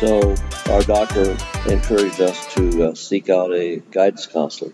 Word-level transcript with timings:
So 0.00 0.34
our 0.70 0.80
doctor 0.80 1.36
encouraged 1.66 2.22
us 2.22 2.54
to 2.54 2.84
uh, 2.84 2.94
seek 2.94 3.28
out 3.28 3.52
a 3.52 3.80
guidance 3.80 4.26
counselor. 4.26 4.72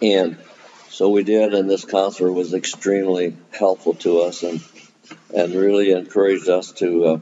And 0.00 0.38
so 0.88 1.10
we 1.10 1.22
did, 1.22 1.52
and 1.52 1.68
this 1.68 1.84
counselor 1.84 2.32
was 2.32 2.54
extremely 2.54 3.36
helpful 3.50 3.92
to 3.96 4.20
us 4.20 4.42
and, 4.42 4.64
and 5.34 5.54
really 5.54 5.90
encouraged 5.90 6.48
us 6.48 6.72
to, 6.80 7.04
uh, 7.04 7.20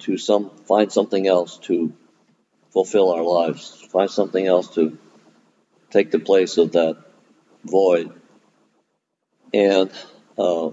to 0.00 0.18
some, 0.18 0.50
find 0.66 0.90
something 0.90 1.24
else 1.24 1.58
to 1.58 1.92
fulfill 2.72 3.12
our 3.12 3.22
lives, 3.22 3.80
find 3.92 4.10
something 4.10 4.44
else 4.44 4.74
to 4.74 4.98
take 5.90 6.10
the 6.10 6.18
place 6.18 6.58
of 6.58 6.72
that 6.72 6.96
void. 7.64 8.12
And 9.52 9.92
uh, 10.36 10.70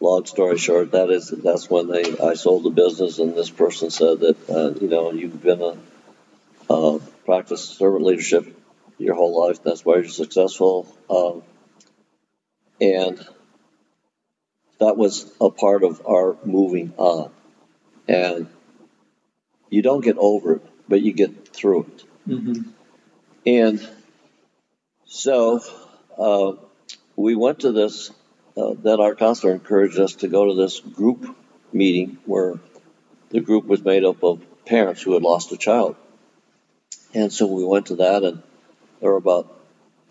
long 0.00 0.26
story 0.26 0.58
short, 0.58 0.92
that 0.92 1.10
is 1.10 1.28
that's 1.28 1.68
when 1.68 1.88
they 1.88 2.18
I 2.18 2.34
sold 2.34 2.64
the 2.64 2.70
business, 2.70 3.18
and 3.18 3.34
this 3.34 3.50
person 3.50 3.90
said 3.90 4.20
that 4.20 4.50
uh, 4.50 4.78
you 4.80 4.88
know 4.88 5.12
you've 5.12 5.42
been 5.42 5.62
a 5.62 5.76
uh, 6.70 6.98
practice 7.24 7.64
servant 7.64 8.04
leadership 8.04 8.46
your 8.98 9.14
whole 9.14 9.46
life. 9.46 9.62
That's 9.62 9.84
why 9.84 9.96
you're 9.96 10.08
successful, 10.08 10.94
um, 11.10 11.42
and 12.80 13.24
that 14.78 14.96
was 14.96 15.30
a 15.40 15.50
part 15.50 15.82
of 15.82 16.02
our 16.06 16.36
moving 16.44 16.92
on. 16.96 17.30
And 18.06 18.48
you 19.70 19.82
don't 19.82 20.02
get 20.02 20.16
over 20.18 20.56
it, 20.56 20.62
but 20.88 21.02
you 21.02 21.12
get 21.12 21.48
through 21.48 21.82
it. 21.82 22.04
Mm-hmm. 22.28 22.70
And 23.44 23.88
so 25.04 25.60
uh, 26.16 26.52
we 27.16 27.34
went 27.34 27.60
to 27.60 27.72
this 27.72 28.10
uh, 28.58 28.74
then 28.82 29.00
our 29.00 29.14
counselor 29.14 29.52
encouraged 29.52 29.98
us 29.98 30.14
to 30.14 30.28
go 30.28 30.46
to 30.46 30.54
this 30.54 30.80
group 30.80 31.36
meeting 31.72 32.18
where 32.24 32.58
the 33.30 33.40
group 33.40 33.66
was 33.66 33.84
made 33.84 34.04
up 34.04 34.22
of 34.24 34.42
parents 34.66 35.02
who 35.02 35.14
had 35.14 35.22
lost 35.22 35.52
a 35.52 35.56
child. 35.56 35.96
And 37.14 37.32
so 37.32 37.46
we 37.46 37.64
went 37.64 37.86
to 37.86 37.96
that, 37.96 38.24
and 38.24 38.42
there 39.00 39.10
were 39.10 39.16
about 39.16 39.54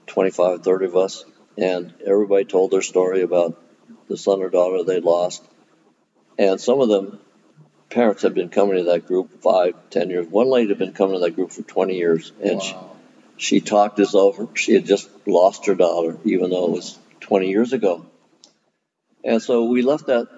25, 0.08 0.64
30 0.64 0.86
of 0.86 0.96
us, 0.96 1.26
and 1.58 1.94
everybody 2.06 2.46
told 2.46 2.72
their 2.72 2.82
story 2.82 3.22
about 3.22 3.62
the 4.08 4.18
son 4.18 4.42
or 4.42 4.50
daughter 4.50 4.84
they 4.84 5.00
lost. 5.00 5.44
And 6.40 6.62
some 6.62 6.80
of 6.80 6.88
them, 6.88 7.20
parents 7.90 8.22
had 8.22 8.34
been 8.34 8.50
coming 8.50 8.78
to 8.78 8.84
that 8.92 9.08
group 9.08 9.42
five, 9.42 9.76
ten 9.90 10.10
years. 10.10 10.28
One 10.28 10.48
lady 10.48 10.70
had 10.70 10.78
been 10.78 10.94
coming 10.94 11.16
to 11.16 11.20
that 11.20 11.36
group 11.36 11.52
for 11.52 11.64
20 11.64 11.96
years, 11.96 12.32
and 12.42 12.60
wow. 12.60 12.96
she, 13.38 13.58
she 13.58 13.62
talked 13.62 14.00
us 14.00 14.16
over. 14.16 14.48
She 14.54 14.74
had 14.74 14.86
just 14.86 15.10
lost 15.26 15.66
her 15.66 15.76
daughter, 15.76 16.18
even 16.24 16.50
though 16.50 16.68
it 16.68 16.72
was 16.72 17.00
20 17.22 17.50
years 17.50 17.74
ago. 17.74 18.06
And 19.28 19.42
so 19.44 19.66
we 19.66 19.82
left 19.82 20.06
that 20.06 20.30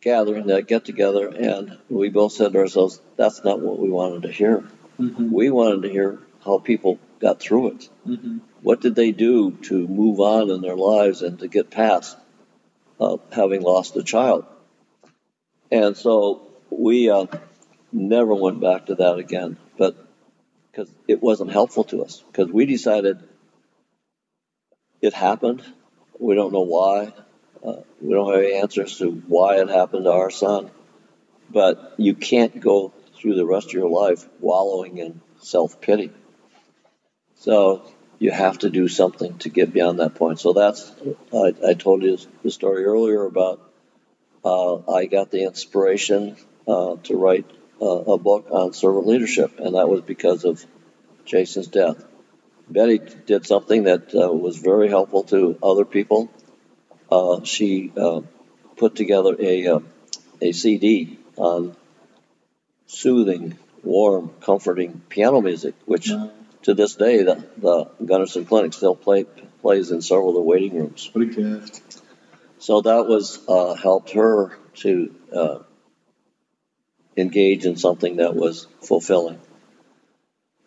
gathering, 0.00 0.46
that 0.46 0.66
get 0.66 0.86
together, 0.86 1.28
and 1.28 1.76
we 1.90 2.08
both 2.08 2.32
said 2.32 2.54
to 2.54 2.60
ourselves, 2.60 2.98
that's 3.16 3.44
not 3.44 3.60
what 3.60 3.78
we 3.78 3.90
wanted 3.90 4.22
to 4.22 4.32
hear. 4.32 4.64
Mm-hmm. 4.98 5.30
We 5.30 5.50
wanted 5.50 5.82
to 5.82 5.90
hear 5.90 6.18
how 6.42 6.60
people 6.60 6.98
got 7.20 7.40
through 7.40 7.72
it. 7.72 7.88
Mm-hmm. 8.06 8.38
What 8.62 8.80
did 8.80 8.94
they 8.94 9.12
do 9.12 9.50
to 9.64 9.86
move 9.86 10.18
on 10.18 10.48
in 10.48 10.62
their 10.62 10.76
lives 10.76 11.20
and 11.20 11.38
to 11.40 11.46
get 11.46 11.70
past 11.70 12.16
uh, 12.98 13.18
having 13.32 13.60
lost 13.60 13.96
a 13.96 14.02
child? 14.02 14.46
And 15.70 15.94
so 15.94 16.48
we 16.70 17.10
uh, 17.10 17.26
never 17.92 18.34
went 18.34 18.62
back 18.62 18.86
to 18.86 18.94
that 18.94 19.18
again, 19.18 19.58
but 19.76 19.94
because 20.70 20.90
it 21.06 21.22
wasn't 21.22 21.52
helpful 21.52 21.84
to 21.84 22.02
us, 22.02 22.24
because 22.32 22.50
we 22.50 22.64
decided 22.64 23.18
it 25.02 25.12
happened. 25.12 25.62
We 26.18 26.34
don't 26.34 26.54
know 26.54 26.62
why. 26.62 27.12
Uh, 27.66 27.82
we 28.00 28.14
don't 28.14 28.32
have 28.32 28.42
any 28.42 28.54
answers 28.54 28.98
to 28.98 29.10
why 29.10 29.56
it 29.60 29.68
happened 29.68 30.04
to 30.04 30.12
our 30.12 30.30
son, 30.30 30.70
but 31.50 31.94
you 31.96 32.14
can't 32.14 32.60
go 32.60 32.92
through 33.14 33.34
the 33.34 33.46
rest 33.46 33.68
of 33.68 33.72
your 33.72 33.88
life 33.90 34.26
wallowing 34.40 34.98
in 34.98 35.20
self 35.40 35.80
pity. 35.80 36.10
So 37.36 37.82
you 38.18 38.30
have 38.30 38.58
to 38.58 38.70
do 38.70 38.88
something 38.88 39.38
to 39.38 39.48
get 39.48 39.72
beyond 39.72 39.98
that 40.00 40.14
point. 40.14 40.40
So 40.40 40.52
that's 40.52 40.92
I, 41.32 41.54
I 41.66 41.74
told 41.74 42.02
you 42.02 42.18
the 42.42 42.50
story 42.50 42.84
earlier 42.84 43.24
about 43.24 43.60
uh, 44.44 44.90
I 44.92 45.06
got 45.06 45.30
the 45.30 45.44
inspiration 45.44 46.36
uh, 46.66 46.96
to 47.04 47.16
write 47.16 47.46
uh, 47.80 47.86
a 47.86 48.18
book 48.18 48.48
on 48.50 48.72
servant 48.72 49.06
leadership, 49.06 49.58
and 49.58 49.74
that 49.74 49.88
was 49.88 50.02
because 50.02 50.44
of 50.44 50.64
Jason's 51.24 51.68
death. 51.68 52.04
Betty 52.68 53.00
did 53.26 53.46
something 53.46 53.84
that 53.84 54.14
uh, 54.14 54.32
was 54.32 54.58
very 54.58 54.88
helpful 54.88 55.24
to 55.24 55.58
other 55.62 55.84
people 55.84 56.30
uh, 57.10 57.44
she 57.44 57.92
uh, 57.96 58.20
put 58.76 58.94
together 58.96 59.34
a, 59.38 59.66
uh, 59.66 59.80
a 60.40 60.52
CD 60.52 61.18
on 61.36 61.76
soothing, 62.86 63.58
warm, 63.82 64.30
comforting 64.40 65.02
piano 65.08 65.40
music, 65.40 65.74
which 65.84 66.10
to 66.62 66.74
this 66.74 66.94
day 66.96 67.22
the, 67.22 67.44
the 67.56 67.84
Gundersen 68.02 68.46
Clinic 68.46 68.72
still 68.72 68.96
play, 68.96 69.24
plays 69.60 69.90
in 69.90 70.02
several 70.02 70.30
of 70.30 70.34
the 70.34 70.42
waiting 70.42 70.76
rooms. 70.76 71.08
What 71.12 71.22
a 71.22 71.26
gift. 71.26 72.02
So 72.58 72.80
that 72.80 73.06
was 73.06 73.40
uh, 73.48 73.74
helped 73.74 74.10
her 74.12 74.56
to 74.76 75.14
uh, 75.34 75.58
engage 77.16 77.66
in 77.66 77.76
something 77.76 78.16
that 78.16 78.34
was 78.34 78.66
fulfilling. 78.82 79.40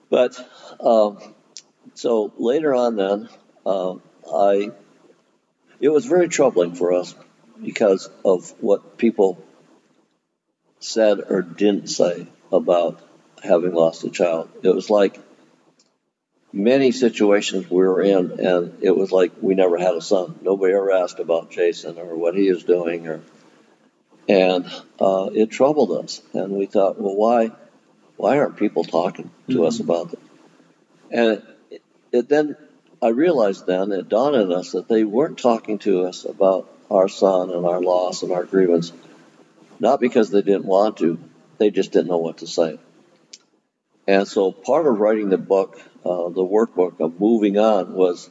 But 0.09 0.38
um, 0.80 1.18
so 1.96 2.34
later 2.38 2.74
on, 2.74 2.96
then 2.96 3.30
uh, 3.66 3.96
I 4.34 4.72
it 5.81 5.90
was 5.90 6.06
very 6.06 6.30
troubling 6.30 6.75
for 6.75 6.94
us 6.94 7.16
because 7.62 8.09
of 8.24 8.53
what 8.62 8.97
people 8.97 9.44
said 10.80 11.19
or 11.30 11.42
didn't 11.42 11.88
say 11.88 12.28
about 12.52 13.02
having 13.44 13.74
lost 13.74 14.03
a 14.03 14.09
child. 14.09 14.50
It 14.64 14.69
was 14.69 14.90
like 14.90 15.19
many 16.53 16.92
situations 16.92 17.69
we 17.69 17.78
were 17.78 18.02
in, 18.02 18.40
and 18.40 18.78
it 18.81 18.96
was 18.96 19.12
like 19.12 19.31
we 19.42 19.56
never 19.56 19.78
had 19.78 19.96
a 19.96 20.02
son. 20.02 20.40
Nobody 20.42 20.74
ever 20.74 20.92
asked 20.92 21.19
about 21.19 21.52
Jason 21.52 21.98
or 21.98 22.16
what 22.16 22.36
he 22.36 22.48
is 22.48 22.63
doing, 22.63 23.08
or 23.08 23.22
and 24.28 24.66
uh, 25.00 25.30
it 25.34 25.50
troubled 25.50 25.92
us. 26.03 26.22
And 26.34 26.53
we 26.53 26.68
thought, 26.68 27.00
well, 27.00 27.16
why, 27.16 27.52
why 28.18 28.38
aren't 28.38 28.58
people 28.58 28.84
talking 28.84 29.31
to 29.50 29.56
mm-hmm. 29.56 29.66
us 29.66 29.80
about 29.80 30.13
it? 30.13 30.19
And 31.09 31.44
it, 31.69 31.81
it 32.12 32.30
then 32.30 32.56
I 33.01 33.09
realized 33.09 33.66
then, 33.66 33.91
it 33.91 34.09
dawned 34.09 34.35
on 34.35 34.53
us 34.53 34.73
that 34.73 34.88
they 34.88 35.03
weren't 35.03 35.39
talking 35.39 35.79
to 35.79 36.03
us 36.03 36.23
about 36.23 36.69
our 36.91 37.07
son 37.07 37.50
and 37.50 37.66
our 37.66 37.81
loss 37.81 38.22
and 38.22 38.31
our 38.31 38.44
grievance, 38.44 38.94
not 39.79 40.00
because 40.00 40.29
they 40.29 40.44
didn't 40.44 40.66
want 40.66 40.97
to, 40.97 41.19
they 41.57 41.72
just 41.72 41.91
didn't 41.91 42.09
know 42.09 42.19
what 42.19 42.39
to 42.39 42.47
say. 42.47 42.79
And 44.07 44.28
so 44.28 44.51
part 44.51 44.85
of 44.85 45.00
writing 45.00 45.29
the 45.29 45.38
book, 45.39 45.79
uh, 46.06 46.29
the 46.29 46.45
workbook 46.45 47.00
of 47.00 47.19
moving 47.19 47.57
on, 47.57 47.94
was 47.94 48.29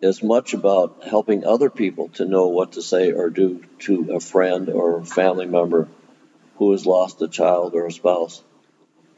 as 0.00 0.22
much 0.22 0.54
about 0.54 1.02
helping 1.04 1.44
other 1.44 1.70
people 1.70 2.08
to 2.10 2.24
know 2.24 2.48
what 2.48 2.72
to 2.72 2.82
say 2.82 3.12
or 3.12 3.30
do 3.30 3.64
to 3.80 4.12
a 4.14 4.20
friend 4.20 4.68
or 4.68 5.04
family 5.04 5.46
member 5.46 5.88
who 6.56 6.72
has 6.72 6.86
lost 6.86 7.20
a 7.22 7.28
child 7.28 7.74
or 7.74 7.86
a 7.86 7.92
spouse, 7.92 8.42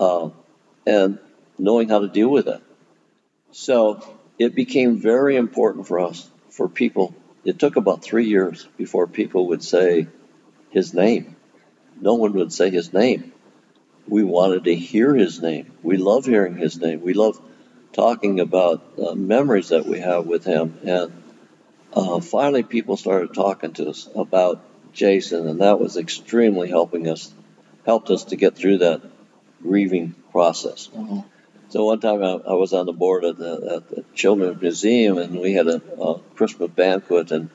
uh, 0.00 0.30
and 0.86 1.18
knowing 1.58 1.88
how 1.88 1.98
to 1.98 2.08
deal 2.08 2.28
with 2.28 2.48
it. 2.48 2.62
So 3.50 4.02
it 4.38 4.54
became 4.54 4.98
very 4.98 5.36
important 5.36 5.86
for 5.86 6.00
us, 6.00 6.28
for 6.50 6.68
people. 6.68 7.14
It 7.44 7.58
took 7.58 7.76
about 7.76 8.02
three 8.02 8.26
years 8.26 8.68
before 8.76 9.06
people 9.06 9.48
would 9.48 9.62
say 9.62 10.06
his 10.70 10.94
name. 10.94 11.36
No 12.00 12.14
one 12.14 12.34
would 12.34 12.52
say 12.52 12.70
his 12.70 12.92
name. 12.92 13.32
We 14.06 14.24
wanted 14.24 14.64
to 14.64 14.74
hear 14.74 15.14
his 15.14 15.42
name. 15.42 15.72
We 15.82 15.96
love 15.96 16.24
hearing 16.24 16.56
his 16.56 16.80
name. 16.80 17.02
We 17.02 17.14
love 17.14 17.40
talking 17.92 18.40
about 18.40 18.82
uh, 18.98 19.14
memories 19.14 19.70
that 19.70 19.86
we 19.86 20.00
have 20.00 20.26
with 20.26 20.44
him. 20.44 20.78
And 20.84 21.22
uh, 21.92 22.20
finally, 22.20 22.62
people 22.62 22.96
started 22.96 23.34
talking 23.34 23.72
to 23.74 23.90
us 23.90 24.08
about 24.14 24.62
Jason, 24.92 25.48
and 25.48 25.60
that 25.60 25.80
was 25.80 25.96
extremely 25.96 26.68
helping 26.68 27.08
us, 27.08 27.32
helped 27.84 28.10
us 28.10 28.24
to 28.24 28.36
get 28.36 28.56
through 28.56 28.78
that 28.78 29.02
grieving 29.62 30.14
process. 30.30 30.88
Mm-hmm. 30.94 31.20
So 31.70 31.84
one 31.84 32.00
time 32.00 32.22
I, 32.22 32.32
I 32.32 32.54
was 32.54 32.72
on 32.72 32.86
the 32.86 32.92
board 32.92 33.24
at 33.24 33.36
the, 33.36 33.74
at 33.76 33.88
the, 33.90 34.04
Children's 34.14 34.60
Museum, 34.60 35.18
and 35.18 35.38
we 35.38 35.52
had 35.52 35.66
a, 35.68 35.82
a, 36.00 36.18
Christmas 36.34 36.70
banquet, 36.70 37.30
and 37.30 37.50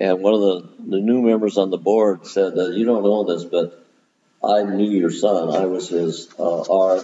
and 0.00 0.20
one 0.20 0.34
of 0.34 0.40
the, 0.40 0.68
the 0.88 1.00
new 1.00 1.22
members 1.22 1.58
on 1.58 1.70
the 1.70 1.78
board 1.78 2.26
said 2.26 2.54
that 2.54 2.74
you 2.74 2.84
don't 2.84 3.02
know 3.02 3.24
this, 3.24 3.44
but 3.44 3.86
I 4.44 4.62
knew 4.62 4.90
your 4.90 5.10
son. 5.10 5.54
I 5.54 5.66
was 5.66 5.88
his 5.88 6.28
uh, 6.38 6.62
R 6.62 7.02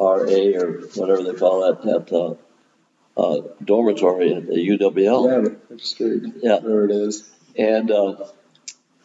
R 0.00 0.26
A 0.26 0.54
or 0.56 0.72
whatever 0.94 1.22
they 1.22 1.34
call 1.34 1.60
that 1.60 1.88
at 1.88 2.12
uh, 2.12 2.34
uh, 3.16 3.48
dormitory 3.62 4.34
at 4.34 4.46
the 4.46 4.54
UWL. 4.54 4.96
Yeah. 5.26 5.76
Yeah, 6.42 6.58
where 6.60 6.84
it 6.86 6.90
is. 6.90 7.30
And 7.56 7.90
uh, 7.90 8.16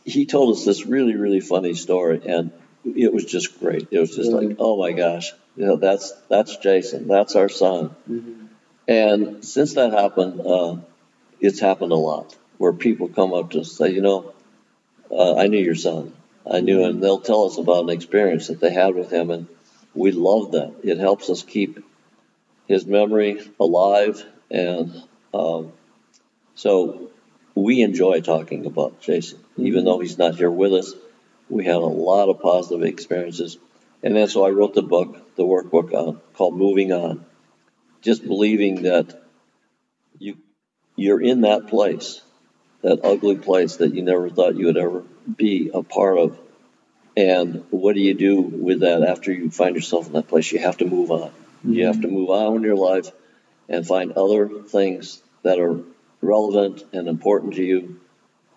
he 0.05 0.25
told 0.25 0.55
us 0.55 0.65
this 0.65 0.85
really 0.85 1.15
really 1.15 1.41
funny 1.41 1.73
story, 1.73 2.21
and 2.25 2.51
it 2.95 3.13
was 3.13 3.25
just 3.25 3.59
great. 3.59 3.87
It 3.91 3.99
was 3.99 4.15
just 4.15 4.31
like, 4.31 4.57
oh 4.59 4.77
my 4.77 4.91
gosh, 4.91 5.31
you 5.55 5.65
know, 5.65 5.75
that's 5.75 6.11
that's 6.29 6.57
Jason, 6.57 7.07
that's 7.07 7.35
our 7.35 7.49
son. 7.49 7.95
Mm-hmm. 8.09 8.45
And 8.87 9.45
since 9.45 9.75
that 9.75 9.93
happened, 9.93 10.41
uh, 10.41 10.77
it's 11.39 11.59
happened 11.59 11.91
a 11.91 11.95
lot 11.95 12.35
where 12.57 12.73
people 12.73 13.07
come 13.07 13.33
up 13.33 13.51
to 13.51 13.61
us 13.61 13.71
say, 13.71 13.91
you 13.91 14.01
know, 14.01 14.33
uh, 15.11 15.35
I 15.35 15.47
knew 15.47 15.59
your 15.59 15.75
son. 15.75 16.13
I 16.49 16.61
knew, 16.61 16.83
and 16.83 17.01
they'll 17.01 17.19
tell 17.19 17.45
us 17.45 17.57
about 17.57 17.83
an 17.83 17.89
experience 17.89 18.47
that 18.47 18.59
they 18.59 18.73
had 18.73 18.95
with 18.95 19.11
him, 19.11 19.29
and 19.29 19.47
we 19.93 20.11
love 20.11 20.53
that. 20.53 20.73
It 20.83 20.97
helps 20.97 21.29
us 21.29 21.43
keep 21.43 21.83
his 22.67 22.85
memory 22.85 23.39
alive, 23.59 24.23
and 24.49 25.03
um, 25.33 25.71
so 26.55 27.09
we 27.55 27.81
enjoy 27.81 28.21
talking 28.21 28.65
about 28.65 29.01
Jason, 29.01 29.39
even 29.57 29.85
though 29.85 29.99
he's 29.99 30.17
not 30.17 30.35
here 30.35 30.51
with 30.51 30.73
us. 30.73 30.93
We 31.49 31.65
had 31.65 31.75
a 31.75 31.79
lot 31.79 32.29
of 32.29 32.41
positive 32.41 32.83
experiences, 32.83 33.57
and 34.03 34.15
then 34.15 34.27
so 34.27 34.45
I 34.45 34.49
wrote 34.49 34.75
the 34.75 34.81
book, 34.81 35.35
the 35.35 35.43
workbook 35.43 35.93
uh, 35.93 36.19
called 36.33 36.55
"Moving 36.55 36.91
On," 36.93 37.25
just 38.01 38.25
believing 38.25 38.83
that 38.83 39.21
you 40.17 40.37
you're 40.95 41.21
in 41.21 41.41
that 41.41 41.67
place, 41.67 42.21
that 42.81 43.03
ugly 43.03 43.35
place 43.35 43.77
that 43.77 43.93
you 43.93 44.03
never 44.03 44.29
thought 44.29 44.55
you 44.55 44.65
would 44.67 44.77
ever 44.77 45.03
be 45.35 45.71
a 45.73 45.81
part 45.81 46.17
of. 46.17 46.37
And 47.17 47.65
what 47.69 47.95
do 47.95 48.01
you 48.01 48.13
do 48.13 48.41
with 48.41 48.81
that 48.81 49.03
after 49.03 49.31
you 49.33 49.49
find 49.49 49.75
yourself 49.75 50.07
in 50.07 50.13
that 50.13 50.27
place? 50.27 50.51
You 50.51 50.59
have 50.59 50.77
to 50.77 50.85
move 50.85 51.11
on. 51.11 51.29
Mm-hmm. 51.29 51.73
You 51.73 51.85
have 51.87 52.01
to 52.01 52.07
move 52.07 52.29
on 52.29 52.57
in 52.57 52.63
your 52.63 52.75
life 52.75 53.11
and 53.67 53.85
find 53.85 54.13
other 54.13 54.47
things 54.47 55.21
that 55.43 55.59
are 55.59 55.79
relevant 56.21 56.83
and 56.93 57.07
important 57.07 57.55
to 57.55 57.63
you 57.63 57.99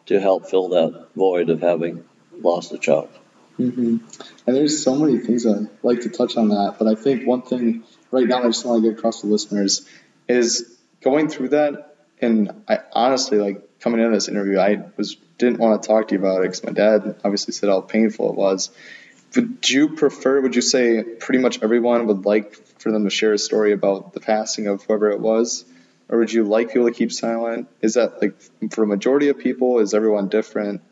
to 0.06 0.20
help 0.20 0.48
fill 0.48 0.70
that 0.70 1.08
void 1.14 1.48
of 1.50 1.60
having 1.60 2.04
lost 2.44 2.72
a 2.72 2.78
child. 2.78 3.08
Mm-hmm. 3.58 3.98
And 4.46 4.56
there's 4.56 4.82
so 4.82 4.96
many 4.96 5.18
things 5.18 5.46
I'd 5.46 5.68
like 5.82 6.00
to 6.02 6.08
touch 6.08 6.36
on 6.36 6.48
that, 6.48 6.76
but 6.78 6.88
I 6.88 6.94
think 6.94 7.26
one 7.26 7.42
thing 7.42 7.84
right 8.10 8.26
now 8.26 8.42
I 8.42 8.46
just 8.46 8.64
want 8.64 8.82
to 8.82 8.90
get 8.90 8.98
across 8.98 9.20
to 9.20 9.26
listeners 9.26 9.86
is 10.28 10.78
going 11.02 11.28
through 11.28 11.50
that. 11.50 11.96
And 12.20 12.62
I 12.68 12.78
honestly, 12.92 13.38
like 13.38 13.80
coming 13.80 14.00
into 14.00 14.12
this 14.14 14.28
interview, 14.28 14.58
I 14.58 14.84
was 14.96 15.16
didn't 15.38 15.58
want 15.58 15.82
to 15.82 15.88
talk 15.88 16.08
to 16.08 16.14
you 16.14 16.20
about 16.20 16.38
it 16.38 16.42
because 16.42 16.62
my 16.62 16.72
dad 16.72 17.16
obviously 17.24 17.52
said 17.52 17.68
how 17.68 17.80
painful 17.80 18.30
it 18.30 18.36
was. 18.36 18.70
Would 19.34 19.68
you 19.68 19.96
prefer? 19.96 20.40
Would 20.40 20.54
you 20.54 20.62
say 20.62 21.02
pretty 21.02 21.40
much 21.40 21.62
everyone 21.62 22.06
would 22.06 22.24
like 22.24 22.54
for 22.78 22.92
them 22.92 23.04
to 23.04 23.10
share 23.10 23.32
a 23.32 23.38
story 23.38 23.72
about 23.72 24.12
the 24.12 24.20
passing 24.20 24.68
of 24.68 24.84
whoever 24.84 25.10
it 25.10 25.20
was, 25.20 25.64
or 26.08 26.18
would 26.18 26.32
you 26.32 26.44
like 26.44 26.72
people 26.72 26.86
to 26.86 26.94
keep 26.94 27.12
silent? 27.12 27.68
Is 27.80 27.94
that 27.94 28.20
like 28.20 28.34
for 28.72 28.84
a 28.84 28.86
majority 28.86 29.28
of 29.28 29.38
people? 29.38 29.80
Is 29.80 29.94
everyone 29.94 30.28
different? 30.28 30.82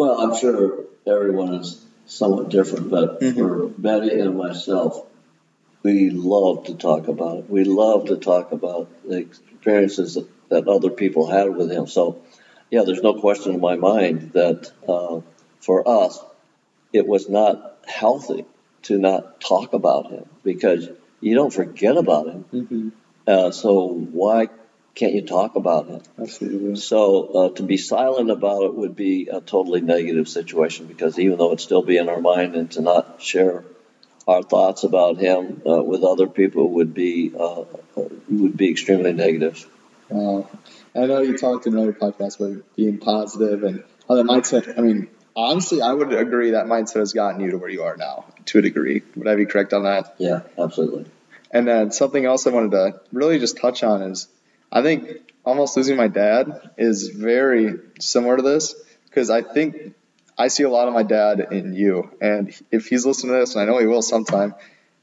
Well, 0.00 0.18
I'm 0.18 0.34
sure 0.34 0.84
everyone 1.06 1.56
is 1.56 1.78
somewhat 2.06 2.48
different, 2.48 2.88
but 2.88 3.20
mm-hmm. 3.20 3.38
for 3.38 3.68
Betty 3.68 4.18
and 4.18 4.34
myself, 4.34 5.04
we 5.82 6.08
love 6.08 6.64
to 6.68 6.74
talk 6.74 7.08
about 7.08 7.40
it. 7.40 7.50
We 7.50 7.64
love 7.64 8.06
to 8.06 8.16
talk 8.16 8.52
about 8.52 8.88
the 9.06 9.18
experiences 9.18 10.14
that, 10.14 10.26
that 10.48 10.68
other 10.68 10.88
people 10.88 11.30
had 11.30 11.54
with 11.54 11.70
him. 11.70 11.86
So, 11.86 12.22
yeah, 12.70 12.84
there's 12.86 13.02
no 13.02 13.20
question 13.20 13.52
in 13.52 13.60
my 13.60 13.76
mind 13.76 14.32
that 14.32 14.72
uh, 14.88 15.20
for 15.60 15.86
us, 15.86 16.18
it 16.94 17.06
was 17.06 17.28
not 17.28 17.76
healthy 17.86 18.46
to 18.84 18.96
not 18.96 19.38
talk 19.42 19.74
about 19.74 20.10
him 20.10 20.24
because 20.42 20.88
you 21.20 21.34
don't 21.34 21.52
forget 21.52 21.98
about 21.98 22.26
him. 22.26 22.44
Mm-hmm. 22.54 22.88
Uh, 23.26 23.50
so 23.50 23.86
why 23.86 24.48
can't 25.00 25.14
you 25.14 25.22
talk 25.22 25.56
about 25.56 25.88
it? 25.88 26.06
Absolutely. 26.18 26.76
So 26.76 27.24
uh, 27.24 27.48
to 27.54 27.62
be 27.62 27.78
silent 27.78 28.30
about 28.30 28.64
it 28.64 28.74
would 28.74 28.94
be 28.94 29.28
a 29.28 29.40
totally 29.40 29.80
negative 29.80 30.28
situation 30.28 30.86
because 30.86 31.18
even 31.18 31.38
though 31.38 31.46
it'd 31.46 31.62
still 31.62 31.82
be 31.82 31.96
in 31.96 32.10
our 32.10 32.20
mind 32.20 32.54
and 32.54 32.70
to 32.72 32.82
not 32.82 33.22
share 33.22 33.64
our 34.28 34.42
thoughts 34.42 34.84
about 34.84 35.16
him 35.16 35.62
uh, 35.66 35.82
with 35.82 36.04
other 36.04 36.26
people 36.26 36.72
would 36.72 36.92
be 36.92 37.32
uh, 37.34 37.64
would 38.28 38.58
be 38.58 38.70
extremely 38.70 39.14
negative. 39.14 39.66
Uh, 40.10 40.40
I 40.94 41.06
know 41.06 41.22
you 41.22 41.38
talked 41.38 41.66
in 41.66 41.72
another 41.72 41.94
podcast 41.94 42.38
about 42.38 42.62
being 42.76 42.98
positive 42.98 43.64
and 43.64 43.82
how 44.06 44.16
that 44.16 44.26
mindset. 44.26 44.78
I 44.78 44.82
mean, 44.82 45.08
honestly, 45.34 45.80
I 45.80 45.94
would 45.94 46.12
agree 46.12 46.50
that 46.50 46.66
mindset 46.66 46.96
has 46.96 47.14
gotten 47.14 47.40
you 47.40 47.52
to 47.52 47.56
where 47.56 47.70
you 47.70 47.84
are 47.84 47.96
now 47.96 48.26
to 48.46 48.58
a 48.58 48.62
degree. 48.62 49.00
Would 49.16 49.28
I 49.28 49.36
be 49.36 49.46
correct 49.46 49.72
on 49.72 49.84
that? 49.84 50.16
Yeah, 50.18 50.42
absolutely. 50.58 51.06
And 51.50 51.66
then 51.66 51.90
something 51.90 52.22
else 52.22 52.46
I 52.46 52.50
wanted 52.50 52.72
to 52.72 53.00
really 53.12 53.38
just 53.38 53.56
touch 53.56 53.82
on 53.82 54.02
is 54.02 54.28
I 54.72 54.82
think 54.82 55.32
almost 55.44 55.76
losing 55.76 55.96
my 55.96 56.08
dad 56.08 56.70
is 56.78 57.08
very 57.08 57.74
similar 57.98 58.36
to 58.36 58.42
this 58.42 58.74
because 59.06 59.30
I 59.30 59.42
think 59.42 59.94
I 60.38 60.48
see 60.48 60.62
a 60.62 60.70
lot 60.70 60.88
of 60.88 60.94
my 60.94 61.02
dad 61.02 61.48
in 61.52 61.74
you. 61.74 62.10
And 62.20 62.54
if 62.70 62.86
he's 62.86 63.04
listening 63.04 63.32
to 63.34 63.40
this, 63.40 63.54
and 63.54 63.62
I 63.62 63.66
know 63.66 63.78
he 63.78 63.86
will 63.86 64.02
sometime, 64.02 64.54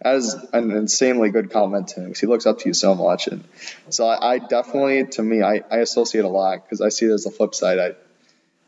that 0.02 0.16
is 0.16 0.36
an 0.54 0.72
insanely 0.72 1.31
good 1.31 1.52
comment 1.52 1.90
to 1.90 2.00
him 2.00 2.06
because 2.06 2.19
he 2.19 2.28
looks 2.28 2.46
up 2.46 2.60
to 2.60 2.69
you 2.69 2.74
so 2.74 2.96
much. 2.96 3.28
And 3.28 3.44
so 3.90 4.08
I, 4.08 4.34
I 4.34 4.40
definitely, 4.40 5.06
to 5.08 5.24
me, 5.24 5.42
I, 5.42 5.64
I 5.69 5.78
associate 5.78 6.24
a 6.24 6.30
lot 6.30 6.64
because 6.64 6.81
I 6.81 6.90
see 6.90 7.06
it 7.08 7.12
as 7.12 7.24
the 7.24 7.31
flip 7.31 7.56
side. 7.56 7.80
I 7.80 7.96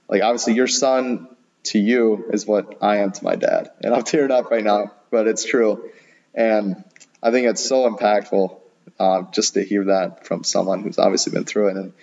like 0.07 0.23
obviously 0.23 0.53
your 0.53 0.67
son 0.67 1.27
to 1.63 1.79
you 1.79 2.25
is 2.33 2.47
what 2.47 2.77
I 2.81 2.97
am 2.97 3.11
to 3.11 3.23
my 3.23 3.35
dad, 3.35 3.69
and 3.81 3.93
I'm 3.93 4.03
tearing 4.03 4.31
up 4.31 4.49
right 4.49 4.63
now, 4.63 4.91
but 5.11 5.27
it's 5.27 5.45
true. 5.45 5.91
And 6.33 6.83
I 7.21 7.31
think 7.31 7.47
it's 7.47 7.63
so 7.63 7.89
impactful 7.89 8.59
uh, 8.99 9.23
just 9.31 9.53
to 9.53 9.63
hear 9.63 9.85
that 9.85 10.27
from 10.27 10.43
someone 10.43 10.83
who's 10.83 10.99
obviously 10.99 11.31
been 11.33 11.45
through 11.45 11.69
it. 11.69 11.77
And 11.77 11.93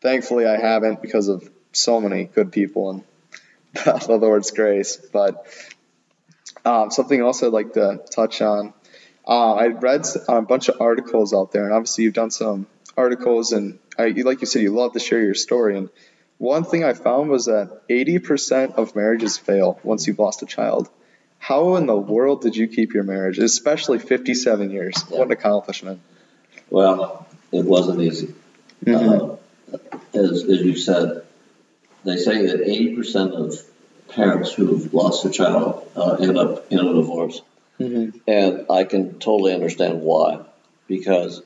thankfully, 0.00 0.46
I 0.46 0.58
haven't 0.58 1.02
because 1.02 1.28
of 1.28 1.48
so 1.72 2.00
many 2.00 2.24
good 2.24 2.52
people 2.52 2.90
and 2.90 3.04
the 3.84 4.16
Lord's 4.16 4.50
grace. 4.50 4.96
But 4.96 5.46
um, 6.64 6.90
something 6.90 7.20
else 7.20 7.42
I'd 7.42 7.52
like 7.52 7.74
to 7.74 8.02
touch 8.10 8.40
on. 8.40 8.72
Uh, 9.26 9.54
I 9.54 9.66
read 9.68 10.06
a 10.28 10.42
bunch 10.42 10.68
of 10.68 10.80
articles 10.80 11.34
out 11.34 11.52
there, 11.52 11.64
and 11.64 11.72
obviously 11.72 12.04
you've 12.04 12.14
done 12.14 12.30
some 12.30 12.66
articles, 12.96 13.52
and 13.52 13.78
I, 13.98 14.08
like 14.08 14.40
you 14.40 14.46
said, 14.46 14.62
you 14.62 14.72
love 14.72 14.92
to 14.92 15.00
share 15.00 15.20
your 15.20 15.34
story. 15.34 15.76
And 15.76 15.90
one 16.38 16.64
thing 16.64 16.84
I 16.84 16.92
found 16.92 17.28
was 17.28 17.46
that 17.46 17.82
80% 17.88 18.74
of 18.74 18.94
marriages 18.94 19.36
fail 19.36 19.80
once 19.82 20.06
you've 20.06 20.18
lost 20.18 20.42
a 20.42 20.46
child. 20.46 20.88
How 21.38 21.76
in 21.76 21.86
the 21.86 21.96
world 21.96 22.42
did 22.42 22.56
you 22.56 22.68
keep 22.68 22.94
your 22.94 23.02
marriage, 23.02 23.38
especially 23.38 23.98
57 23.98 24.70
years? 24.70 24.94
Yeah. 25.10 25.18
What 25.18 25.26
an 25.26 25.32
accomplishment. 25.32 26.00
Well, 26.70 27.26
it 27.52 27.64
wasn't 27.64 28.00
easy. 28.00 28.34
Mm-hmm. 28.84 29.30
Uh, 29.74 29.78
as, 30.14 30.42
as 30.44 30.60
you 30.62 30.76
said, 30.76 31.22
they 32.04 32.16
say 32.16 32.46
that 32.46 32.60
80% 32.60 33.32
of 33.32 33.62
parents 34.08 34.52
who've 34.52 34.92
lost 34.94 35.24
a 35.24 35.30
child 35.30 35.90
uh, 35.96 36.14
end 36.14 36.38
up 36.38 36.70
in 36.70 36.78
a 36.78 36.94
divorce. 36.94 37.42
Mm-hmm. 37.80 38.18
And 38.26 38.66
I 38.70 38.84
can 38.84 39.18
totally 39.18 39.52
understand 39.54 40.00
why. 40.00 40.44
Because 40.86 41.42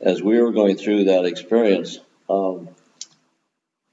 as 0.00 0.22
we 0.22 0.40
were 0.40 0.52
going 0.52 0.76
through 0.76 1.04
that 1.04 1.26
experience, 1.26 1.98
um, 2.28 2.68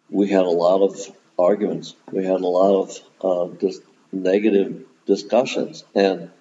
we 0.10 0.30
had 0.30 0.46
a 0.46 0.50
lot 0.50 0.82
of 0.82 1.16
arguments. 1.38 1.96
We 2.12 2.24
had 2.24 2.42
a 2.42 2.48
lot 2.48 2.82
of 3.22 3.52
uh, 3.52 3.54
dis- 3.58 3.82
negative 4.12 4.86
discussions. 5.06 5.84
And 5.94 6.32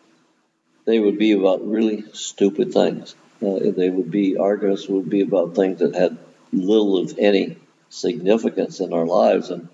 they 0.86 0.98
would 0.98 1.18
be 1.18 1.32
about 1.32 1.66
really 1.66 2.04
stupid 2.12 2.72
things. 2.72 3.16
Uh, 3.42 3.70
they 3.76 3.90
would 3.90 4.10
be 4.10 4.36
arguments 4.36 4.88
would 4.88 5.08
be 5.08 5.20
about 5.20 5.54
things 5.54 5.80
that 5.80 5.94
had 5.94 6.18
little, 6.52 7.04
if 7.04 7.18
any, 7.18 7.56
significance 7.88 8.80
in 8.80 8.92
our 8.92 9.06
lives, 9.06 9.50
and 9.50 9.68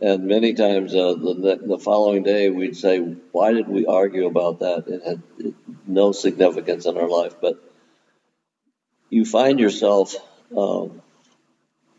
and 0.00 0.24
many 0.24 0.54
times 0.54 0.94
uh, 0.94 1.14
the 1.14 1.60
the 1.62 1.78
following 1.78 2.22
day 2.22 2.50
we'd 2.50 2.76
say, 2.76 2.98
"Why 2.98 3.52
did 3.52 3.68
we 3.68 3.86
argue 3.86 4.26
about 4.26 4.60
that? 4.60 4.84
It 4.88 5.02
had 5.04 5.22
no 5.86 6.12
significance 6.12 6.86
in 6.86 6.96
our 6.96 7.08
life." 7.08 7.36
But 7.40 7.62
you 9.08 9.24
find 9.24 9.60
yourself 9.60 10.14
um, 10.56 11.02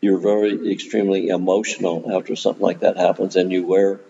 you're 0.00 0.18
very 0.18 0.72
extremely 0.72 1.28
emotional 1.28 2.12
after 2.14 2.36
something 2.36 2.62
like 2.62 2.80
that 2.80 2.96
happens, 2.96 3.36
and 3.36 3.50
you 3.50 3.66
wear 3.66 4.00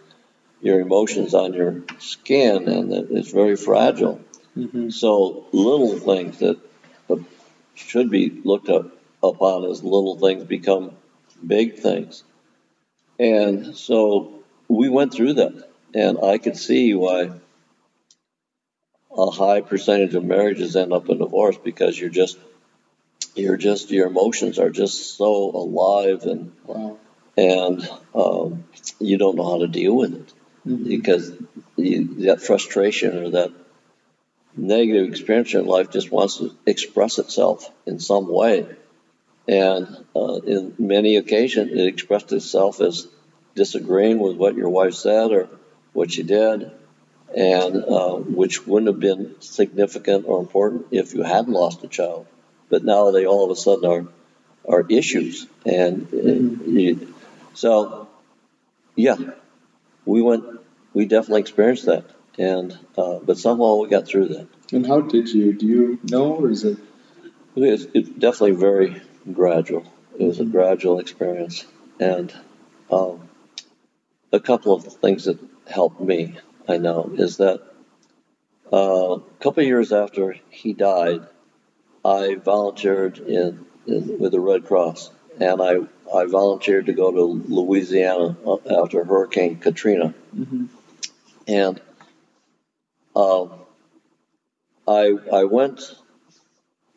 your 0.61 0.81
emotions 0.81 1.35
on 1.35 1.55
your 1.55 1.83
skin, 1.99 2.69
and 2.69 2.93
it's 2.93 3.31
very 3.31 3.57
fragile. 3.57 4.21
Mm-hmm. 4.57 4.91
So 4.91 5.47
little 5.53 5.99
things 5.99 6.39
that 6.41 6.59
should 7.79 8.11
be 8.11 8.31
looked 8.45 8.69
up, 8.69 8.93
upon 9.23 9.65
as 9.65 9.83
little 9.83 10.17
things 10.19 10.45
become 10.45 10.93
big 11.45 11.79
things. 11.79 12.25
And 13.19 13.77
so 13.77 14.41
we 14.69 14.89
went 14.89 15.13
through 15.13 15.35
that, 15.35 15.69
and 15.95 16.19
I 16.23 16.39
could 16.39 16.57
see 16.57 16.95
why 16.95 17.31
a 19.17 19.31
high 19.31 19.61
percentage 19.61 20.15
of 20.15 20.25
marriages 20.25 20.77
end 20.77 20.93
up 20.93 21.09
in 21.09 21.19
divorce 21.19 21.57
because 21.57 21.99
you're 21.99 22.11
just 22.11 22.39
you're 23.35 23.57
just 23.57 23.91
your 23.91 24.07
emotions 24.07 24.59
are 24.59 24.71
just 24.71 25.17
so 25.17 25.51
alive 25.51 26.23
and 26.25 26.53
wow. 26.65 26.99
and 27.37 27.89
um, 28.15 28.65
you 29.01 29.19
don't 29.19 29.37
know 29.37 29.51
how 29.51 29.59
to 29.59 29.67
deal 29.67 29.97
with 29.97 30.15
it 30.15 30.33
mm-hmm. 30.67 30.89
because 30.89 31.33
you, 31.77 32.27
that 32.27 32.41
frustration 32.41 33.17
or 33.17 33.31
that 33.31 33.53
negative 34.57 35.09
experience 35.09 35.55
in 35.55 35.67
life 35.67 35.91
just 35.91 36.11
wants 36.11 36.39
to 36.39 36.55
express 36.67 37.19
itself 37.19 37.71
in 37.87 38.01
some 38.01 38.29
way. 38.29 38.67
And 39.47 40.05
uh, 40.15 40.41
in 40.47 40.75
many 40.79 41.17
occasions, 41.17 41.73
it 41.73 41.87
expressed 41.87 42.33
itself 42.33 42.81
as 42.81 43.09
disagreeing 43.55 44.19
with 44.19 44.37
what 44.37 44.55
your 44.55 44.69
wife 44.69 44.95
said 44.95 45.31
or 45.33 45.49
what 45.93 46.13
she 46.13 46.23
did, 46.23 46.71
and 47.35 47.77
uh, 47.77 48.15
which 48.15 48.67
wouldn't 48.67 48.89
have 48.89 49.01
been 49.01 49.35
significant 49.41 50.27
or 50.27 50.41
important 50.41 50.87
if 50.91 51.15
you 51.15 51.23
hadn't 51.23 51.53
lost 51.53 51.83
a 51.85 51.89
child. 51.89 52.27
But 52.69 52.85
now 52.85 53.11
they 53.11 53.27
all 53.27 53.45
of 53.45 53.51
a 53.51 53.57
sudden 53.57 53.91
are 53.91 54.07
are 54.69 54.85
issues, 54.91 55.47
and 55.65 56.09
you, 56.13 57.15
so 57.55 58.09
yeah, 58.95 59.17
we 60.05 60.21
went 60.21 60.45
we 60.93 61.07
definitely 61.07 61.41
experienced 61.41 61.87
that, 61.87 62.05
and 62.39 62.79
uh, 62.97 63.19
but 63.19 63.39
somehow 63.39 63.77
we 63.77 63.89
got 63.89 64.07
through 64.07 64.29
that. 64.29 64.49
And 64.73 64.87
how 64.87 65.01
did 65.01 65.29
you? 65.29 65.53
Do 65.53 65.67
you 65.67 65.99
know, 66.05 66.37
or 66.37 66.51
is 66.51 66.65
it? 66.65 66.79
It's, 67.57 67.87
it's 67.93 68.09
definitely 68.09 68.53
very 68.53 69.03
gradual. 69.33 69.85
It 70.19 70.25
was 70.25 70.39
a 70.41 70.45
gradual 70.45 71.01
experience, 71.01 71.65
and 71.99 72.33
um, 72.91 73.29
a 74.33 74.41
couple 74.41 74.75
of 74.75 74.85
things 74.85 75.25
that 75.25 75.39
helped 75.67 76.01
me, 76.01 76.37
I 76.69 76.79
know, 76.79 77.11
is 77.15 77.39
that 77.39 77.63
uh, 78.73 79.17
a 79.17 79.21
couple 79.41 79.63
of 79.63 79.67
years 79.67 79.93
after 79.93 80.37
he 80.51 80.73
died, 80.73 81.21
I 82.05 82.37
volunteered 82.37 83.19
in, 83.19 83.65
in 83.87 84.19
with 84.19 84.33
the 84.33 84.41
Red 84.41 84.67
Cross, 84.67 85.11
and 85.41 85.61
I 85.61 85.79
I 86.15 86.25
volunteered 86.27 86.87
to 86.87 86.93
go 86.93 87.11
to 87.11 87.23
Louisiana 87.49 88.37
uh, 88.47 88.83
after 88.83 89.05
Hurricane 89.05 89.59
Katrina, 89.59 90.15
Mm-hmm. 90.37 90.67
and 91.49 91.81
um, 93.19 93.51
I 94.87 95.15
I 95.33 95.45
went. 95.45 95.81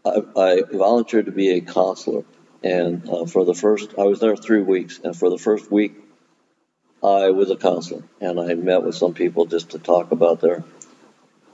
I, 0.05 0.21
I 0.35 0.61
volunteered 0.71 1.25
to 1.25 1.31
be 1.31 1.51
a 1.51 1.61
counselor, 1.61 2.23
and 2.63 3.07
uh, 3.09 3.25
for 3.25 3.45
the 3.45 3.53
first, 3.53 3.93
I 3.99 4.03
was 4.03 4.19
there 4.19 4.35
three 4.35 4.61
weeks, 4.61 4.99
and 5.03 5.15
for 5.15 5.29
the 5.29 5.37
first 5.37 5.71
week, 5.71 5.93
I 7.03 7.29
was 7.31 7.51
a 7.51 7.55
counselor, 7.55 8.03
and 8.19 8.39
I 8.39 8.53
met 8.55 8.83
with 8.83 8.95
some 8.95 9.13
people 9.13 9.45
just 9.45 9.71
to 9.71 9.79
talk 9.79 10.11
about 10.11 10.41
their 10.41 10.63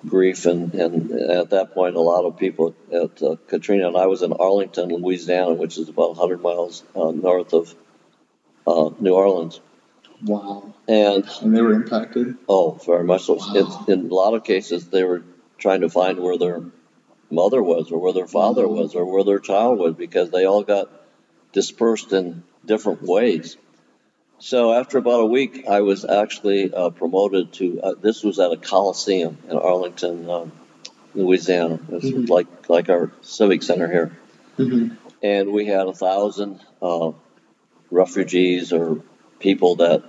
grief, 0.06 0.46
and, 0.46 0.74
and 0.74 1.12
at 1.12 1.50
that 1.50 1.74
point, 1.74 1.96
a 1.96 2.02
lot 2.02 2.26
of 2.26 2.38
people 2.38 2.76
at 2.92 3.22
uh, 3.22 3.36
Katrina, 3.48 3.88
and 3.88 3.98
I 3.98 4.08
was 4.08 4.22
in 4.22 4.32
Arlington, 4.34 4.90
Louisiana, 4.90 5.54
which 5.54 5.78
is 5.78 5.90
about 5.90 6.16
100 6.18 6.42
miles 6.42 6.84
uh, 6.96 7.12
north 7.12 7.54
of 7.54 7.76
uh, 8.66 8.92
New 9.00 9.14
Orleans, 9.14 9.60
Wow. 10.24 10.74
and 10.88 11.24
And 11.42 11.56
they 11.56 11.62
were 11.62 11.74
impacted. 11.74 12.36
Oh, 12.50 12.72
very 12.86 13.04
much 13.04 13.24
so. 13.24 13.36
Wow. 13.36 13.86
In, 13.88 13.94
in 14.06 14.12
a 14.12 14.14
lot 14.14 14.34
of 14.34 14.44
cases, 14.44 14.88
they 14.88 15.04
were 15.04 15.24
trying 15.58 15.82
to 15.82 15.90
find 15.90 16.20
where 16.20 16.38
their 16.38 16.62
mother 17.30 17.62
was, 17.62 17.92
or 17.92 18.00
where 18.00 18.14
their 18.14 18.28
father 18.28 18.68
was, 18.68 18.96
or 18.96 19.06
where 19.06 19.24
their 19.24 19.40
child 19.40 19.80
was, 19.80 19.96
because 19.96 20.32
they 20.32 20.46
all 20.46 20.64
got 20.64 20.90
dispersed 21.54 22.14
in 22.14 22.44
different 22.66 23.02
ways. 23.04 23.58
So 24.40 24.72
after 24.74 24.98
about 24.98 25.22
a 25.22 25.26
week, 25.26 25.66
I 25.68 25.82
was 25.82 26.06
actually 26.06 26.74
uh, 26.74 26.92
promoted 26.92 27.54
to. 27.54 27.82
Uh, 27.82 27.94
this 28.00 28.24
was 28.24 28.40
at 28.40 28.52
a 28.52 28.58
coliseum 28.58 29.38
in 29.50 29.58
Arlington, 29.58 30.30
um, 30.30 30.52
Louisiana. 31.16 31.76
It 31.76 31.90
was 31.90 32.04
Mhm. 32.04 32.30
like 32.30 32.70
like 32.70 32.90
our 32.90 33.12
civic 33.22 33.64
center 33.64 33.88
here, 33.88 34.18
Mm-hmm. 34.60 34.96
and 35.24 35.52
we 35.52 35.66
had 35.66 35.88
a 35.88 35.94
thousand 35.94 36.60
uh, 36.82 37.12
refugees 37.90 38.74
or 38.74 39.02
people 39.40 39.76
that 39.78 40.04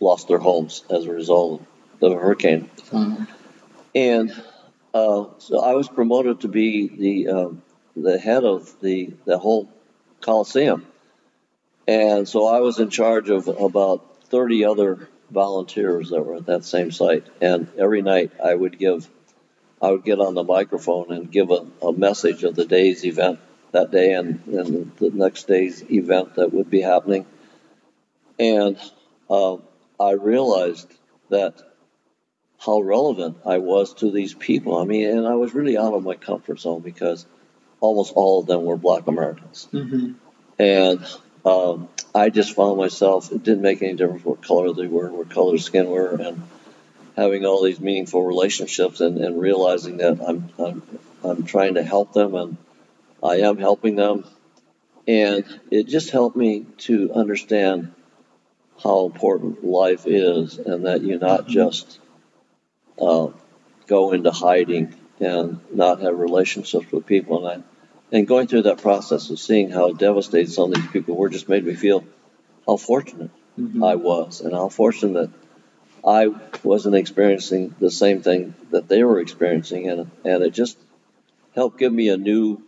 lost 0.00 0.28
their 0.28 0.38
homes 0.38 0.84
as 0.90 1.06
a 1.06 1.12
result 1.12 1.62
of 2.00 2.10
the 2.10 2.16
hurricane. 2.16 2.68
Wow. 2.90 3.26
And 3.94 4.30
uh, 4.94 5.26
so 5.38 5.60
I 5.60 5.74
was 5.74 5.88
promoted 5.88 6.40
to 6.40 6.48
be 6.48 6.88
the 6.88 7.28
um, 7.28 7.62
the 7.96 8.18
head 8.18 8.44
of 8.44 8.80
the 8.80 9.12
the 9.24 9.38
whole 9.38 9.70
coliseum, 10.20 10.86
and 11.86 12.28
so 12.28 12.46
I 12.46 12.60
was 12.60 12.78
in 12.78 12.90
charge 12.90 13.28
of 13.30 13.48
about 13.48 14.24
thirty 14.26 14.64
other 14.64 15.08
volunteers 15.30 16.10
that 16.10 16.22
were 16.22 16.36
at 16.36 16.46
that 16.46 16.64
same 16.64 16.90
site. 16.90 17.26
And 17.40 17.68
every 17.78 18.02
night 18.02 18.32
I 18.42 18.54
would 18.54 18.78
give, 18.78 19.08
I 19.80 19.90
would 19.90 20.04
get 20.04 20.20
on 20.20 20.34
the 20.34 20.44
microphone 20.44 21.10
and 21.10 21.30
give 21.30 21.50
a, 21.50 21.66
a 21.82 21.92
message 21.92 22.44
of 22.44 22.54
the 22.54 22.66
day's 22.66 23.04
event 23.04 23.40
that 23.72 23.90
day 23.90 24.12
and, 24.12 24.42
and 24.46 24.92
the 24.96 25.10
next 25.10 25.48
day's 25.48 25.82
event 25.90 26.34
that 26.34 26.52
would 26.52 26.70
be 26.70 26.82
happening. 26.82 27.26
And 28.42 28.76
uh, 29.30 29.58
I 30.00 30.12
realized 30.12 30.92
that 31.30 31.62
how 32.58 32.80
relevant 32.80 33.38
I 33.46 33.58
was 33.58 33.94
to 33.94 34.10
these 34.10 34.34
people. 34.34 34.76
I 34.76 34.84
mean, 34.84 35.08
and 35.08 35.28
I 35.28 35.36
was 35.36 35.54
really 35.54 35.78
out 35.78 35.94
of 35.94 36.02
my 36.02 36.16
comfort 36.16 36.58
zone 36.58 36.80
because 36.80 37.24
almost 37.80 38.12
all 38.16 38.40
of 38.40 38.46
them 38.46 38.64
were 38.64 38.76
black 38.76 39.06
Americans. 39.06 39.68
Mm-hmm. 39.72 40.12
And 40.58 41.06
um, 41.44 41.88
I 42.14 42.30
just 42.30 42.56
found 42.56 42.78
myself, 42.78 43.30
it 43.30 43.44
didn't 43.44 43.62
make 43.62 43.80
any 43.80 43.94
difference 43.94 44.24
what 44.24 44.42
color 44.42 44.72
they 44.72 44.88
were, 44.88 45.10
what 45.12 45.30
color 45.30 45.58
skin 45.58 45.88
were, 45.88 46.14
and 46.16 46.42
having 47.16 47.46
all 47.46 47.62
these 47.62 47.80
meaningful 47.80 48.24
relationships 48.24 49.00
and, 49.00 49.18
and 49.18 49.40
realizing 49.40 49.98
that 49.98 50.20
I'm, 50.20 50.50
I'm, 50.58 50.82
I'm 51.22 51.44
trying 51.44 51.74
to 51.74 51.84
help 51.84 52.12
them 52.12 52.34
and 52.34 52.56
I 53.22 53.36
am 53.36 53.58
helping 53.58 53.94
them. 53.94 54.24
And 55.06 55.44
it 55.70 55.86
just 55.86 56.10
helped 56.10 56.36
me 56.36 56.66
to 56.78 57.12
understand 57.12 57.92
how 58.82 59.06
important 59.06 59.64
life 59.64 60.06
is 60.06 60.58
and 60.58 60.86
that 60.86 61.02
you 61.02 61.18
not 61.18 61.46
just 61.46 61.98
uh, 63.00 63.28
go 63.86 64.12
into 64.12 64.30
hiding 64.30 64.94
and 65.20 65.60
not 65.72 66.00
have 66.00 66.18
relationships 66.18 66.90
with 66.90 67.06
people. 67.06 67.46
And 67.46 67.62
I, 67.62 68.16
and 68.16 68.26
going 68.26 68.46
through 68.46 68.62
that 68.62 68.82
process 68.82 69.30
of 69.30 69.38
seeing 69.38 69.70
how 69.70 69.92
devastated 69.92 70.50
some 70.50 70.72
of 70.72 70.74
these 70.74 70.90
people 70.90 71.16
were 71.16 71.28
just 71.30 71.48
made 71.48 71.64
me 71.64 71.74
feel 71.74 72.04
how 72.66 72.76
fortunate 72.76 73.30
Mm-hmm. 73.58 73.84
I 73.84 73.96
was 73.96 74.40
and 74.40 74.52
how 74.52 74.68
fortunate 74.70 75.30
that 75.30 75.30
I 76.08 76.28
wasn't 76.62 76.94
experiencing 76.94 77.74
the 77.78 77.90
same 77.90 78.22
thing 78.22 78.54
that 78.70 78.88
they 78.88 79.04
were 79.04 79.20
experiencing. 79.20 79.90
And, 79.90 80.10
and 80.24 80.42
it 80.42 80.52
just 80.52 80.78
helped 81.54 81.78
give 81.78 81.92
me 81.92 82.08
a 82.08 82.16
new 82.16 82.62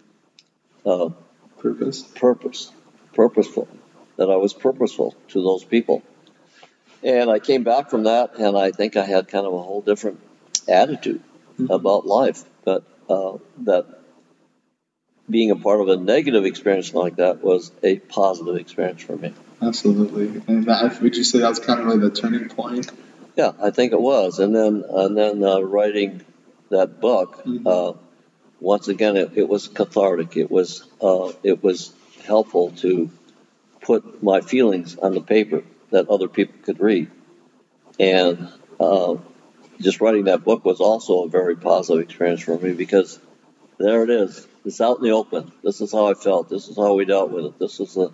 uh, 0.85 1.11
Purpose. 1.59 2.03
purpose, 2.03 2.71
purposeful, 3.15 3.67
that 4.17 4.31
I 4.31 4.37
was 4.37 4.53
purposeful 4.53 5.15
to 5.29 5.43
those 5.43 5.65
people. 5.65 6.03
And 7.03 7.31
I 7.31 7.39
came 7.39 7.65
back 7.65 7.91
from 7.91 8.05
that, 8.05 8.39
and 8.39 8.57
I 8.57 8.71
think 8.71 8.97
I 8.97 9.05
had 9.05 9.29
kind 9.29 9.47
of 9.47 9.53
a 9.53 9.63
whole 9.63 9.83
different 9.83 10.21
attitude 10.69 11.23
Mhm. 11.59 11.71
about 11.71 12.07
life. 12.07 12.45
But 12.65 12.83
uh, 13.09 13.39
that 13.65 13.87
being 15.29 15.51
a 15.51 15.57
part 15.57 15.81
of 15.81 15.89
a 15.89 15.97
negative 15.97 16.45
experience 16.45 16.93
like 16.95 17.17
that 17.17 17.43
was 17.43 17.71
a 17.83 17.97
positive 17.99 18.57
experience 18.57 19.03
for 19.03 19.17
me. 19.17 19.33
Absolutely. 19.63 20.43
And 20.47 20.65
that, 20.67 21.01
would 21.01 21.17
you 21.17 21.25
say 21.25 21.39
that's 21.39 21.59
kind 21.59 21.81
of 21.81 21.87
like 21.87 22.01
the 22.01 22.11
turning 22.11 22.49
point? 22.49 22.91
Yeah, 23.37 23.53
I 23.63 23.71
think 23.71 23.93
it 23.93 24.01
was. 24.01 24.39
And 24.39 24.55
then, 24.55 24.85
and 24.89 25.17
then 25.17 25.43
uh, 25.43 25.61
writing 25.61 26.23
that 26.71 27.01
book, 27.01 27.43
Mhm. 27.45 27.67
uh, 27.67 27.93
once 28.61 28.89
again, 28.89 29.17
it, 29.17 29.33
it 29.37 29.49
was 29.49 29.69
cathartic. 29.69 30.37
It 30.37 30.51
was, 30.51 30.85
uh, 31.01 31.33
it 31.43 31.63
was 31.63 31.93
helpful 32.25 32.71
to 32.79 33.11
put 33.85 34.23
my 34.23 34.41
feelings 34.41 34.97
on 34.97 35.15
the 35.15 35.21
paper 35.21 35.63
that 35.91 36.09
other 36.09 36.29
people 36.29 36.55
could 36.63 36.81
read. 36.81 37.11
And 38.01 38.49
uh, 38.81 39.17
just 39.81 40.01
writing 40.01 40.25
that 40.25 40.45
book 40.45 40.65
was 40.65 40.81
also 40.81 41.25
a 41.25 41.29
very 41.29 41.57
positive 41.57 42.03
experience 42.03 42.43
for 42.43 42.59
me 42.59 42.73
because 42.73 43.21
there 43.79 44.03
it 44.03 44.11
is. 44.11 44.47
It's 44.65 44.81
out 44.81 44.99
in 44.99 45.05
the 45.05 45.11
open. 45.11 45.53
This 45.63 45.81
is 45.81 45.93
how 45.93 46.11
I 46.11 46.15
felt. 46.15 46.49
This 46.49 46.69
is 46.69 46.77
how 46.77 46.95
we 46.95 47.05
dealt 47.05 47.31
with 47.31 47.45
it. 47.47 47.59
This 47.59 47.81
is 47.81 47.95
the, 47.95 48.13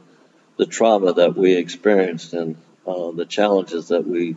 the 0.56 0.66
trauma 0.66 1.12
that 1.14 1.36
we 1.36 1.54
experienced 1.54 2.32
and 2.32 2.56
uh, 2.86 3.12
the 3.12 3.24
challenges 3.24 3.88
that 3.88 4.06
we 4.06 4.36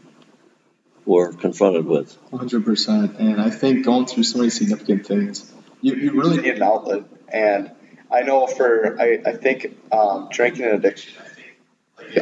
were 1.05 1.33
confronted 1.33 1.85
with. 1.85 2.17
100%. 2.31 3.19
And 3.19 3.41
I 3.41 3.49
think 3.49 3.85
going 3.85 4.05
through 4.05 4.23
so 4.23 4.37
many 4.37 4.49
significant 4.49 5.05
things, 5.07 5.51
you, 5.81 5.95
you 5.95 6.11
really 6.11 6.41
need 6.41 6.55
an 6.55 6.63
outlet. 6.63 7.03
And 7.27 7.71
I 8.11 8.21
know 8.21 8.45
for, 8.47 9.01
I, 9.01 9.19
I 9.25 9.33
think 9.33 9.75
um, 9.91 10.29
drinking 10.31 10.65
and 10.65 10.75
addiction, 10.75 11.13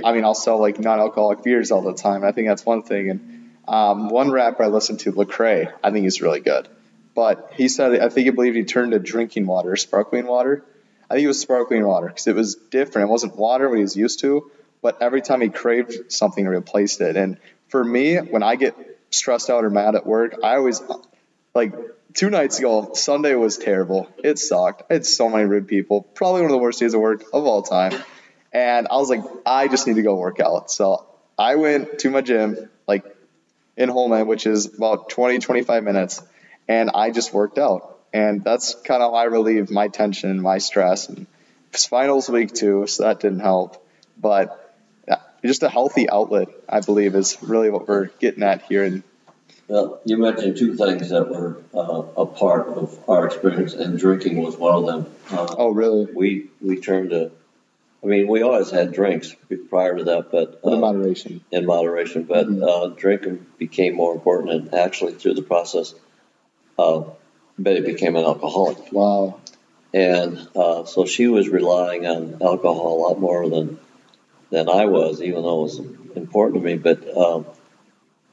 I 0.03 0.13
mean, 0.13 0.23
I'll 0.23 0.35
sell 0.35 0.59
like 0.59 0.79
non 0.79 0.99
alcoholic 0.99 1.43
beers 1.43 1.71
all 1.71 1.81
the 1.81 1.93
time. 1.93 2.23
I 2.23 2.31
think 2.31 2.47
that's 2.47 2.65
one 2.65 2.83
thing. 2.83 3.09
And 3.09 3.51
um, 3.67 4.09
one 4.09 4.31
rapper 4.31 4.63
I 4.63 4.67
listened 4.67 5.01
to, 5.01 5.11
Lecrae, 5.11 5.71
I 5.83 5.91
think 5.91 6.03
he's 6.03 6.21
really 6.21 6.39
good. 6.39 6.67
But 7.13 7.51
he 7.55 7.67
said, 7.67 7.99
I 7.99 8.09
think 8.09 8.25
he 8.25 8.31
believed 8.31 8.55
he 8.55 8.63
turned 8.63 8.93
to 8.93 8.99
drinking 8.99 9.45
water, 9.45 9.75
sparkling 9.75 10.27
water. 10.27 10.63
I 11.09 11.15
think 11.15 11.25
it 11.25 11.27
was 11.27 11.41
sparkling 11.41 11.85
water 11.85 12.07
because 12.07 12.27
it 12.27 12.35
was 12.35 12.55
different. 12.55 13.09
It 13.09 13.11
wasn't 13.11 13.35
water 13.35 13.67
what 13.67 13.75
he 13.75 13.81
was 13.81 13.97
used 13.97 14.21
to, 14.21 14.49
but 14.81 15.01
every 15.01 15.21
time 15.21 15.41
he 15.41 15.49
craved 15.49 16.11
something, 16.11 16.43
he 16.43 16.47
replaced 16.47 17.01
it. 17.01 17.17
And 17.17 17.37
for 17.67 17.83
me, 17.83 18.15
when 18.15 18.43
I 18.43 18.55
get 18.55 18.75
stressed 19.09 19.49
out 19.49 19.65
or 19.65 19.69
mad 19.69 19.95
at 19.95 20.05
work, 20.05 20.35
I 20.41 20.55
always 20.55 20.81
like 21.53 21.73
two 22.13 22.29
nights 22.29 22.59
ago, 22.59 22.91
Sunday 22.93 23.35
was 23.35 23.57
terrible. 23.57 24.07
It 24.23 24.39
sucked. 24.39 24.83
I 24.89 24.93
had 24.93 25.05
so 25.05 25.29
many 25.29 25.43
rude 25.45 25.67
people. 25.67 26.01
Probably 26.01 26.41
one 26.41 26.51
of 26.51 26.55
the 26.55 26.61
worst 26.61 26.79
days 26.79 26.93
of 26.93 27.01
work 27.01 27.23
of 27.33 27.45
all 27.45 27.61
time. 27.61 27.93
And 28.53 28.87
I 28.89 28.97
was 28.97 29.09
like, 29.09 29.23
I 29.45 29.67
just 29.67 29.87
need 29.87 29.95
to 29.95 30.01
go 30.01 30.15
work 30.15 30.39
out. 30.39 30.71
So 30.71 31.05
I 31.37 31.55
went 31.55 31.99
to 31.99 32.09
my 32.09 32.21
gym, 32.21 32.69
like 32.87 33.05
in 33.77 33.89
Holmen, 33.89 34.27
which 34.27 34.45
is 34.45 34.65
about 34.65 35.09
20, 35.09 35.39
25 35.39 35.83
minutes, 35.83 36.21
and 36.67 36.89
I 36.93 37.11
just 37.11 37.33
worked 37.33 37.57
out. 37.57 37.97
And 38.13 38.43
that's 38.43 38.75
kind 38.75 39.01
of 39.01 39.11
how 39.11 39.17
I 39.17 39.23
relieved 39.25 39.71
my 39.71 39.87
tension, 39.87 40.41
my 40.41 40.57
stress. 40.57 41.07
And 41.07 41.27
finals 41.71 42.29
week 42.29 42.53
too, 42.53 42.87
so 42.87 43.03
that 43.03 43.21
didn't 43.21 43.39
help. 43.39 43.87
But 44.17 44.61
just 45.43 45.63
a 45.63 45.69
healthy 45.69 46.09
outlet, 46.09 46.49
I 46.69 46.81
believe, 46.81 47.15
is 47.15 47.41
really 47.41 47.69
what 47.69 47.87
we're 47.87 48.07
getting 48.19 48.43
at 48.43 48.61
here. 48.63 48.83
And 48.83 49.03
Well, 49.67 49.99
you 50.05 50.17
mentioned 50.17 50.57
two 50.57 50.75
things 50.75 51.09
that 51.09 51.29
were 51.29 51.57
uh, 51.73 52.03
a 52.17 52.25
part 52.25 52.67
of 52.67 53.09
our 53.09 53.25
experience, 53.25 53.73
and 53.73 53.97
drinking 53.97 54.41
was 54.41 54.57
one 54.57 54.75
of 54.75 54.85
them. 54.85 55.13
Uh, 55.31 55.55
oh, 55.57 55.71
really? 55.71 56.05
we 56.13 56.49
we 56.61 56.79
turned 56.79 57.11
to 57.11 57.31
I 58.03 58.07
mean, 58.07 58.27
we 58.27 58.41
always 58.41 58.71
had 58.71 58.93
drinks 58.93 59.35
prior 59.69 59.97
to 59.97 60.03
that, 60.05 60.31
but 60.31 60.61
But 60.63 60.73
in 60.73 60.77
uh, 60.79 60.81
moderation. 60.81 61.41
in 61.51 61.65
moderation. 61.65 62.23
But 62.23 62.47
Mhm. 62.47 62.63
uh, 62.67 62.87
drinking 62.95 63.45
became 63.57 63.93
more 63.95 64.13
important, 64.13 64.51
and 64.53 64.73
actually 64.73 65.13
through 65.13 65.35
the 65.35 65.43
process, 65.43 65.93
uh, 66.79 67.03
Betty 67.59 67.81
became 67.81 68.15
an 68.15 68.23
alcoholic, 68.23 68.91
Wow. 68.91 69.35
and 69.93 70.47
uh, 70.55 70.85
so 70.85 71.05
she 71.05 71.27
was 71.27 71.47
relying 71.49 72.07
on 72.07 72.37
alcohol 72.41 72.97
a 72.97 72.99
lot 73.09 73.19
more 73.19 73.47
than 73.47 73.77
than 74.49 74.67
I 74.67 74.85
was, 74.85 75.21
even 75.21 75.43
though 75.43 75.59
it 75.59 75.63
was 75.63 75.79
important 76.15 76.61
to 76.61 76.65
me. 76.65 76.75
But 76.77 77.15
um, 77.15 77.45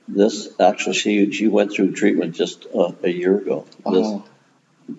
this 0.09 0.49
actually, 0.59 0.95
she 0.95 1.31
she 1.31 1.47
went 1.47 1.73
through 1.73 1.93
treatment 1.93 2.35
just 2.35 2.67
uh, 2.75 2.93
a 3.03 3.11
year 3.11 3.37
ago. 3.37 3.67
This, 3.85 4.07
Wow. 4.07 4.25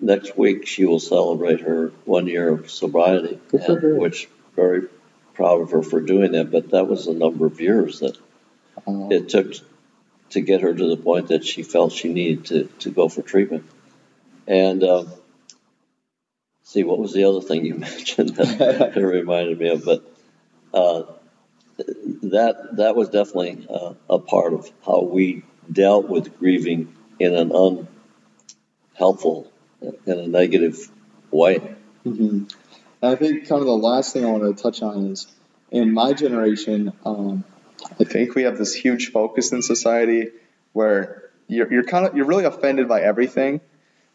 next 0.00 0.38
week 0.38 0.66
she 0.68 0.84
will 0.86 1.00
celebrate 1.00 1.60
her 1.62 1.88
one 2.04 2.28
year 2.28 2.48
of 2.50 2.70
sobriety, 2.70 3.40
and- 3.52 3.98
which 3.98 4.28
very 4.56 4.88
proud 5.34 5.60
of 5.62 5.70
her 5.72 5.82
for 5.82 6.00
doing 6.00 6.32
that. 6.32 6.50
But 6.50 6.70
that 6.70 6.88
was 6.88 7.06
a 7.06 7.14
number 7.14 7.46
of 7.46 7.60
years 7.60 8.00
that 8.00 8.16
Wow. 8.86 9.08
it 9.10 9.28
took 9.28 9.52
to 10.30 10.40
get 10.40 10.62
her 10.62 10.72
to 10.74 10.88
the 10.88 10.96
point 10.96 11.28
that 11.28 11.44
she 11.44 11.62
felt 11.62 11.92
she 11.92 12.12
needed 12.12 12.44
to, 12.46 12.64
to 12.80 12.90
go 12.90 13.08
for 13.08 13.22
treatment. 13.22 13.64
And 14.46 14.82
um, 14.84 15.08
see, 16.64 16.84
what 16.84 16.98
was 16.98 17.12
the 17.12 17.24
other 17.24 17.40
thing 17.40 17.64
you 17.66 17.74
mentioned 17.90 18.30
that 18.36 18.92
it 18.96 19.00
reminded 19.00 19.58
me 19.58 19.68
of? 19.70 19.84
But 19.84 20.04
uh, 20.72 21.02
that 22.22 22.76
that 22.76 22.96
was 22.96 23.08
definitely 23.08 23.66
uh, 23.68 23.94
a 24.08 24.18
part 24.18 24.52
of 24.52 24.70
how 24.84 25.02
we 25.02 25.42
dealt 25.70 26.08
with 26.08 26.38
grieving 26.38 26.94
in 27.18 27.34
an 27.34 27.52
unhelpful, 28.98 29.50
in 29.82 30.18
a 30.18 30.26
negative 30.26 30.90
way. 31.30 31.58
hmm 32.04 32.44
And 33.02 33.12
I 33.12 33.16
think 33.16 33.48
kind 33.48 33.60
of 33.60 33.66
the 33.66 33.76
last 33.76 34.12
thing 34.12 34.24
I 34.24 34.30
want 34.30 34.56
to 34.56 34.62
touch 34.62 34.82
on 34.82 35.06
is 35.06 35.26
in 35.70 35.92
my 35.92 36.12
generation, 36.12 36.92
um, 37.04 37.44
I 37.98 38.04
think 38.04 38.34
we 38.34 38.42
have 38.42 38.58
this 38.58 38.74
huge 38.74 39.10
focus 39.10 39.52
in 39.52 39.62
society 39.62 40.28
where 40.72 41.30
you're, 41.48 41.72
you're 41.72 41.84
kind 41.84 42.06
of 42.06 42.16
you're 42.16 42.26
really 42.26 42.44
offended 42.44 42.88
by 42.88 43.00
everything, 43.00 43.60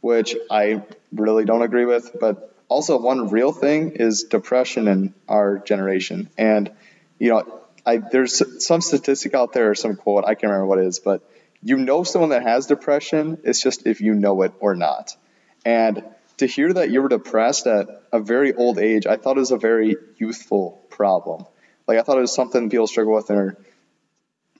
which 0.01 0.35
I 0.51 0.83
really 1.11 1.45
don't 1.45 1.63
agree 1.63 1.85
with. 1.85 2.15
But 2.19 2.53
also 2.67 2.99
one 2.99 3.29
real 3.29 3.51
thing 3.51 3.91
is 3.91 4.23
depression 4.23 4.87
in 4.87 5.13
our 5.27 5.57
generation, 5.57 6.29
and 6.37 6.71
you 7.17 7.29
know, 7.29 7.61
I 7.85 7.97
there's 7.97 8.65
some 8.65 8.81
statistic 8.81 9.33
out 9.33 9.53
there 9.53 9.71
or 9.71 9.75
some 9.75 9.95
quote 9.95 10.25
I 10.25 10.35
can't 10.35 10.51
remember 10.51 10.67
what 10.67 10.79
it 10.79 10.85
is, 10.85 10.99
but 10.99 11.27
you 11.63 11.77
know 11.77 12.03
someone 12.03 12.29
that 12.29 12.43
has 12.43 12.67
depression. 12.67 13.39
It's 13.43 13.61
just 13.61 13.87
if 13.87 13.99
you 14.01 14.13
know 14.13 14.43
it 14.43 14.53
or 14.59 14.75
not, 14.75 15.15
and 15.65 16.03
to 16.37 16.45
hear 16.45 16.71
that 16.73 16.89
you 16.89 17.01
were 17.01 17.09
depressed 17.09 17.67
at 17.67 17.87
a 18.11 18.19
very 18.19 18.53
old 18.53 18.77
age, 18.77 19.05
I 19.05 19.15
thought 19.17 19.37
it 19.37 19.41
was 19.41 19.51
a 19.51 19.57
very 19.57 19.95
youthful 20.17 20.81
problem. 20.89 21.45
Like 21.87 21.97
I 21.97 22.01
thought 22.01 22.17
it 22.17 22.21
was 22.21 22.33
something 22.33 22.69
people 22.69 22.87
struggle 22.87 23.13
with 23.13 23.29
in 23.29 23.35
they're 23.35 23.57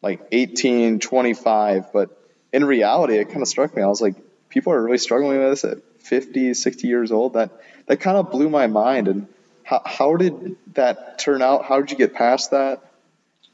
like 0.02 0.22
18, 0.32 1.00
25, 1.00 1.92
but 1.92 2.10
in 2.54 2.64
reality, 2.64 3.18
it 3.18 3.30
kind 3.30 3.42
of 3.42 3.48
struck 3.48 3.76
me. 3.76 3.82
I 3.82 3.88
was 3.88 4.02
like, 4.02 4.16
people 4.50 4.72
are 4.74 4.82
really 4.82 4.98
struggling 5.00 5.40
with 5.40 5.50
this 5.50 5.64
at 5.64 5.78
50, 6.02 6.54
60 6.54 6.88
years 6.88 7.12
old. 7.12 7.34
That 7.34 7.52
that 7.88 8.00
kind 8.00 8.18
of 8.18 8.32
blew 8.32 8.50
my 8.50 8.68
mind. 8.68 9.08
And 9.08 9.28
how, 9.64 9.82
how 9.86 10.16
did 10.16 10.56
that 10.74 11.20
turn 11.20 11.42
out? 11.42 11.66
How 11.66 11.80
did 11.82 11.92
you 11.92 11.98
get 11.98 12.14
past 12.14 12.52
that? 12.52 12.82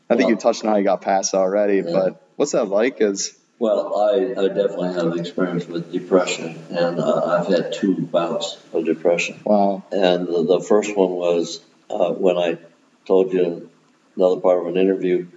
I 0.09 0.17
think 0.17 0.29
you 0.29 0.35
touched 0.35 0.65
on 0.65 0.71
how 0.71 0.77
you 0.77 0.83
got 0.83 1.01
past 1.01 1.33
already, 1.33 1.77
Yeah. 1.77 1.91
but 1.93 2.21
what's 2.35 2.51
that 2.51 2.65
like? 2.65 2.99
Is 2.99 3.37
Well, 3.61 3.95
I, 3.95 4.41
I 4.41 4.47
definitely 4.47 4.93
have 4.93 5.15
experience 5.17 5.67
with 5.67 5.91
depression, 5.91 6.59
and 6.71 6.99
uh, 6.99 7.21
I've 7.23 7.45
had 7.45 7.73
two 7.73 7.93
bouts 7.95 8.57
of 8.73 8.85
depression. 8.85 9.39
wow, 9.43 9.83
And 9.91 10.25
the, 10.27 10.43
the 10.43 10.59
first 10.61 10.97
one 10.97 11.11
was 11.11 11.61
uh, 11.87 12.09
when 12.09 12.39
I 12.39 12.57
told 13.05 13.31
you 13.31 13.69
another 14.15 14.41
part 14.41 14.61
of 14.61 14.65
an 14.65 14.77
interview 14.77 15.27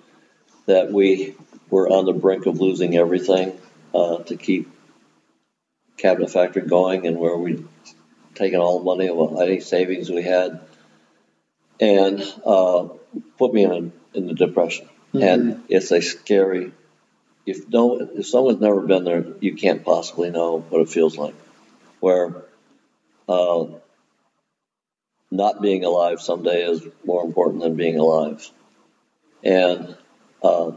that 0.64 0.90
we 0.90 1.34
were 1.68 1.86
on 1.90 2.06
the 2.06 2.14
brink 2.14 2.46
of 2.46 2.58
losing 2.58 2.96
everything 2.96 3.60
uh, 3.94 4.22
to 4.22 4.36
keep 4.36 4.70
Cabinet 5.98 6.30
Factory 6.30 6.62
going, 6.62 7.06
and 7.06 7.18
where 7.18 7.36
we'd 7.36 7.68
taken 8.34 8.58
all 8.58 8.78
the 8.78 8.84
money 8.86 9.10
of 9.10 9.38
any 9.38 9.60
savings 9.60 10.08
we 10.08 10.22
had, 10.22 10.62
and 11.78 12.22
uh, 12.46 12.88
put 13.36 13.52
me 13.52 13.64
in 13.64 13.70
a, 13.70 14.16
in 14.16 14.26
the 14.28 14.34
depression. 14.34 14.88
And 15.12 15.62
it's 15.68 15.92
a 15.92 16.00
scary. 16.00 16.72
If 17.46 17.68
no, 17.68 18.00
if 18.00 18.26
someone's 18.26 18.60
never 18.60 18.80
been 18.80 19.04
there, 19.04 19.24
you 19.40 19.54
can't 19.54 19.84
possibly 19.84 20.30
know 20.30 20.60
what 20.60 20.80
it 20.82 20.88
feels 20.88 21.16
like. 21.16 21.34
Where 22.00 22.42
uh, 23.28 23.66
not 25.30 25.60
being 25.60 25.84
alive 25.84 26.20
someday 26.20 26.62
is 26.62 26.86
more 27.04 27.24
important 27.24 27.62
than 27.62 27.76
being 27.76 27.98
alive. 27.98 28.48
And 29.42 29.96
uh, 30.42 30.72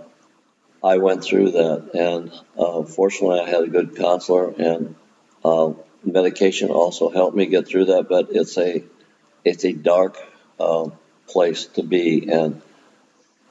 I 0.83 0.97
went 0.97 1.23
through 1.23 1.51
that, 1.51 1.91
and 1.93 2.31
uh, 2.57 2.83
fortunately, 2.83 3.39
I 3.39 3.49
had 3.49 3.63
a 3.63 3.67
good 3.67 3.95
counselor, 3.95 4.51
and 4.51 4.95
uh, 5.43 5.73
medication 6.03 6.69
also 6.69 7.09
helped 7.09 7.35
me 7.35 7.45
get 7.45 7.67
through 7.67 7.85
that. 7.85 8.09
But 8.09 8.27
it's 8.31 8.57
a 8.57 8.83
it's 9.45 9.63
a 9.63 9.71
dark 9.71 10.17
uh, 10.59 10.89
place 11.27 11.65
to 11.67 11.83
be, 11.83 12.29
and 12.29 12.61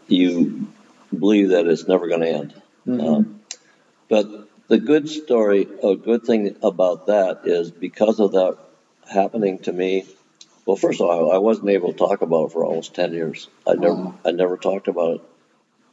you 0.06 0.68
believe 1.16 1.50
that 1.50 1.66
it's 1.66 1.88
never 1.88 2.08
going 2.08 2.20
to 2.20 2.28
end. 2.28 2.62
Um, 2.86 3.40
but 4.08 4.26
the 4.68 4.78
good 4.78 5.08
story, 5.08 5.66
a 5.82 5.96
good 5.96 6.24
thing 6.24 6.56
about 6.62 7.06
that 7.06 7.40
is 7.44 7.70
because 7.70 8.20
of 8.20 8.32
that 8.32 8.58
happening 9.10 9.58
to 9.60 9.72
me. 9.72 10.06
Well, 10.64 10.76
first 10.76 11.00
of 11.00 11.08
all, 11.08 11.32
I 11.32 11.38
wasn't 11.38 11.70
able 11.70 11.92
to 11.92 11.98
talk 11.98 12.22
about 12.22 12.46
it 12.46 12.52
for 12.52 12.64
almost 12.64 12.94
ten 12.94 13.12
years. 13.12 13.48
I 13.66 13.74
never, 13.74 13.94
Wow. 13.94 14.14
I 14.24 14.30
never 14.32 14.56
talked 14.56 14.88
about 14.88 15.16
it 15.16 15.20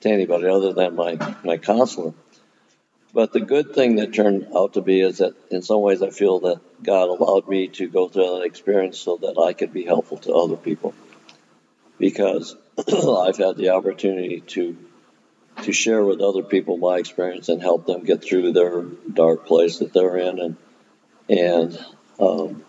to 0.02 0.10
anybody 0.10 0.48
other 0.48 0.74
than 0.74 0.96
my 0.96 1.36
my 1.44 1.58
counselor. 1.58 2.14
But 3.14 3.32
the 3.32 3.42
good 3.42 3.76
thing 3.76 3.98
that 3.98 4.14
turned 4.14 4.48
out 4.56 4.74
to 4.74 4.82
be 4.82 5.00
is 5.02 5.20
that 5.20 5.36
in 5.52 5.62
some 5.62 5.82
ways 5.82 6.02
I 6.02 6.10
feel 6.10 6.40
that 6.42 6.60
God 6.82 7.10
allowed 7.10 7.48
me 7.48 7.68
to 7.68 7.88
go 7.88 8.10
through 8.10 8.40
that 8.40 8.42
experience 8.46 8.98
so 8.98 9.18
that 9.18 9.38
I 9.40 9.54
could 9.54 9.72
be 9.72 9.86
helpful 9.86 10.18
to 10.20 10.34
other 10.34 10.56
people. 10.58 10.96
Because 12.00 12.56
I've 12.78 13.38
had 13.38 13.56
the 13.58 13.70
opportunity 13.70 14.42
to 14.42 14.76
to 15.63 15.73
share 15.73 16.04
with 16.04 16.21
other 16.21 16.43
people 16.43 16.78
my 16.78 16.97
experience 16.97 17.49
and 17.49 17.62
help 17.62 17.86
them 17.86 18.04
get 18.04 18.23
through 18.23 18.54
their 18.54 18.82
dark 18.82 19.45
place 19.45 19.80
that 19.80 19.93
they're 19.93 20.17
in 20.17 20.39
and 20.39 20.58
and 21.30 21.86
um, 22.19 22.63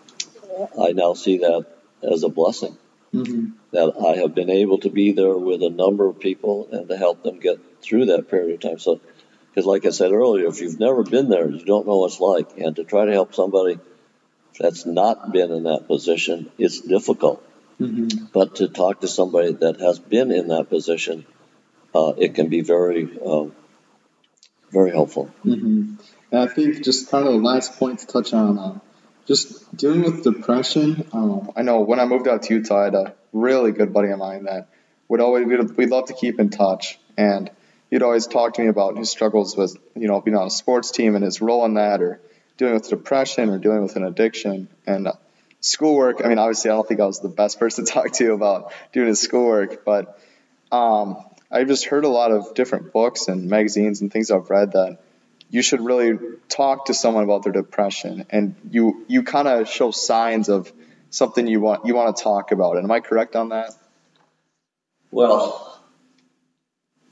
I 0.81 0.93
now 0.93 1.13
see 1.13 1.39
that 1.39 1.65
as 2.03 2.23
a 2.23 2.29
blessing 2.29 2.77
hmm 3.11 3.49
that 3.71 3.93
I 3.99 4.21
have 4.21 4.33
been 4.33 4.49
able 4.49 4.77
to 4.79 4.89
be 4.89 5.11
there 5.11 5.35
with 5.35 5.61
a 5.61 5.69
number 5.69 6.07
of 6.07 6.19
people 6.19 6.69
and 6.71 6.87
to 6.87 6.95
help 6.95 7.23
them 7.23 7.39
get 7.39 7.59
through 7.81 8.05
that 8.05 8.29
period 8.29 8.53
of 8.53 8.59
time. 8.61 8.79
So, 8.79 9.01
because 9.49 9.65
like 9.65 9.85
I 9.85 9.89
said 9.89 10.13
earlier, 10.13 10.47
if 10.47 10.61
you've 10.61 10.79
never 10.79 11.03
been 11.03 11.27
there, 11.27 11.49
you 11.49 11.65
don't 11.65 11.85
know 11.85 11.97
what 11.97 12.11
it's 12.11 12.21
like. 12.21 12.57
And 12.57 12.75
to 12.77 12.85
try 12.85 13.03
to 13.05 13.11
help 13.11 13.35
somebody 13.35 13.79
that's 14.57 14.85
not 14.85 15.33
been 15.33 15.51
in 15.51 15.63
that 15.63 15.87
position, 15.87 16.49
it's 16.57 16.79
difficult. 16.79 17.43
hmm 17.77 18.07
But 18.31 18.55
to 18.57 18.69
talk 18.69 19.01
to 19.01 19.09
somebody 19.09 19.51
that 19.51 19.81
has 19.81 19.99
been 19.99 20.31
in 20.31 20.47
that 20.49 20.69
position, 20.69 21.25
uh, 21.95 22.13
it 22.17 22.35
can 22.35 22.49
be 22.49 22.61
very, 22.61 23.09
um, 23.25 23.53
very 24.69 24.91
helpful. 24.91 25.25
hmm 25.43 25.95
And 26.31 26.41
I 26.41 26.47
think 26.47 26.83
just 26.83 27.09
kind 27.09 27.25
of 27.25 27.33
the 27.33 27.39
last 27.39 27.79
point 27.79 27.99
to 27.99 28.07
touch 28.07 28.33
on, 28.33 28.59
uh, 28.59 28.79
just 29.25 29.75
dealing 29.75 30.03
with 30.03 30.23
depression. 30.23 31.07
Um, 31.13 31.51
I 31.55 31.61
know 31.61 31.79
when 31.81 31.99
I 31.99 32.05
moved 32.05 32.27
out 32.27 32.43
to 32.43 32.53
Utah, 32.53 32.81
I 32.81 32.83
had 32.85 32.95
a 32.95 33.15
really 33.31 33.71
good 33.71 33.93
buddy 33.93 34.09
of 34.09 34.19
mine 34.19 34.43
that 34.43 34.67
would 35.07 35.21
always 35.21 35.47
we'd, 35.47 35.77
we'd 35.77 35.89
love 35.89 36.07
to 36.07 36.13
keep 36.13 36.39
in 36.39 36.49
touch, 36.49 36.99
and 37.17 37.49
he'd 37.89 38.03
always 38.03 38.27
talk 38.27 38.55
to 38.55 38.61
me 38.61 38.67
about 38.67 38.97
his 38.97 39.09
struggles 39.09 39.55
with 39.55 39.77
you 39.95 40.07
know 40.07 40.19
being 40.19 40.37
on 40.37 40.47
a 40.47 40.51
sports 40.51 40.91
team 40.91 41.15
and 41.15 41.23
his 41.23 41.41
role 41.41 41.63
in 41.65 41.75
that, 41.75 42.01
or 42.01 42.19
dealing 42.57 42.73
with 42.73 42.89
depression, 42.89 43.49
or 43.49 43.57
dealing 43.57 43.83
with 43.83 43.95
an 43.95 44.03
addiction, 44.03 44.67
and 44.85 45.07
uh, 45.07 45.13
schoolwork. 45.61 46.21
I 46.23 46.27
mean, 46.27 46.39
obviously, 46.39 46.71
I 46.71 46.73
don't 46.73 46.87
think 46.87 46.99
I 46.99 47.05
was 47.05 47.21
the 47.21 47.29
best 47.29 47.57
person 47.63 47.85
to 47.85 47.91
talk 47.91 48.11
to 48.13 48.33
about 48.33 48.73
doing 48.91 49.07
his 49.07 49.21
schoolwork, 49.21 49.85
but 49.85 50.19
um, 50.71 51.23
I've 51.55 51.67
just 51.67 51.85
heard 51.85 52.03
a 52.03 52.09
lot 52.09 52.31
of 52.31 52.53
different 52.53 52.91
books 52.91 53.29
and 53.29 53.49
magazines 53.49 54.01
and 54.01 54.11
things 54.11 54.29
I've 54.29 54.49
read 54.49 54.73
that 54.73 54.99
you 55.49 55.61
should 55.61 55.79
really 55.79 56.17
talk 56.49 56.87
to 56.87 56.93
someone 56.93 57.23
about 57.23 57.43
their 57.43 57.53
depression 57.53 58.25
and 58.29 58.55
you 58.69 59.05
you 59.07 59.23
kind 59.23 59.47
of 59.47 59.69
show 59.69 59.91
signs 59.91 60.49
of 60.49 60.71
something 61.11 61.47
you 61.47 61.61
want 61.61 61.85
you 61.85 61.95
want 61.95 62.17
to 62.17 62.21
talk 62.21 62.51
about. 62.51 62.75
And 62.75 62.83
am 62.83 62.91
I 62.91 62.99
correct 62.99 63.37
on 63.37 63.49
that? 63.49 63.71
Well, 65.11 65.79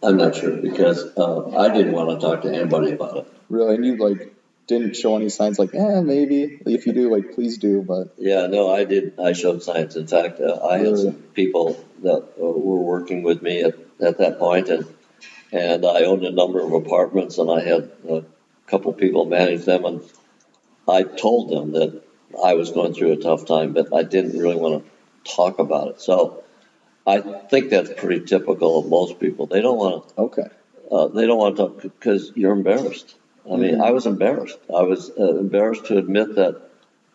I'm 0.02 0.18
not 0.18 0.36
sure 0.36 0.58
because 0.58 1.02
uh, 1.18 1.58
I 1.58 1.74
didn't 1.74 1.94
want 1.94 2.10
to 2.10 2.26
talk 2.26 2.42
to 2.42 2.54
anybody 2.54 2.92
about 2.92 3.18
it. 3.18 3.28
Really? 3.48 3.76
And 3.76 3.86
you 3.86 3.96
like 3.96 4.36
didn't 4.68 4.96
show 4.96 5.16
any 5.16 5.30
signs 5.30 5.60
like, 5.60 5.74
eh, 5.74 6.02
maybe 6.02 6.60
if 6.66 6.86
you 6.86 6.94
do, 6.94 7.12
like 7.12 7.34
please 7.34 7.58
do, 7.58 7.82
but 7.82 8.14
Yeah, 8.18 8.48
no, 8.48 8.74
I 8.74 8.84
did. 8.86 9.20
I 9.20 9.34
showed 9.34 9.64
signs. 9.64 9.96
In 9.96 10.08
fact, 10.08 10.40
uh, 10.40 10.66
I 10.66 10.80
had 10.80 10.98
some 10.98 11.14
people 11.14 11.84
that 12.02 12.24
uh, 12.38 12.46
were 12.46 12.82
working 12.82 13.24
with 13.24 13.42
me 13.42 13.64
at, 13.64 13.76
at 14.04 14.18
that 14.20 14.40
point, 14.40 14.70
and 14.70 14.86
and 15.52 15.86
I 15.86 16.04
owned 16.04 16.26
a 16.26 16.32
number 16.32 16.62
of 16.62 16.74
apartments, 16.74 17.38
and 17.38 17.50
I 17.50 17.62
had 17.64 17.90
a 18.10 18.24
couple 18.68 18.94
people 18.94 19.26
manage 19.26 19.66
them, 19.66 19.86
and 19.86 20.02
I 20.88 21.04
told 21.04 21.50
them 21.50 21.72
that 21.74 22.02
I 22.44 22.54
was 22.56 22.72
going 22.72 22.94
through 22.94 23.14
a 23.14 23.18
tough 23.18 23.46
time, 23.46 23.74
but 23.74 23.94
I 23.94 24.04
didn't 24.04 24.38
really 24.40 24.56
want 24.56 24.84
to 24.84 25.32
talk 25.36 25.60
about 25.60 25.90
it. 25.90 26.02
So 26.02 26.44
I 27.08 27.20
think 27.22 27.70
that's 27.70 27.92
pretty 27.96 28.26
typical 28.26 28.80
of 28.80 28.88
most 28.88 29.20
people. 29.20 29.46
They 29.48 29.62
don't 29.62 29.78
want 29.78 30.10
to. 30.10 30.22
Okay. 30.22 30.48
Uh, 30.92 31.08
they 31.08 31.26
don't 31.26 31.38
want 31.40 31.58
to 31.58 31.64
talk 31.64 31.82
because 31.82 32.32
you're 32.36 32.54
embarrassed. 32.54 33.16
I 33.52 33.56
mean, 33.58 33.76
Mhm. 33.76 33.84
I 33.84 33.92
was 33.92 34.06
embarrassed. 34.06 34.60
I 34.74 34.84
was 34.84 35.12
uh, 35.20 35.38
embarrassed 35.38 35.86
to 35.86 35.98
admit 35.98 36.36
that 36.36 36.62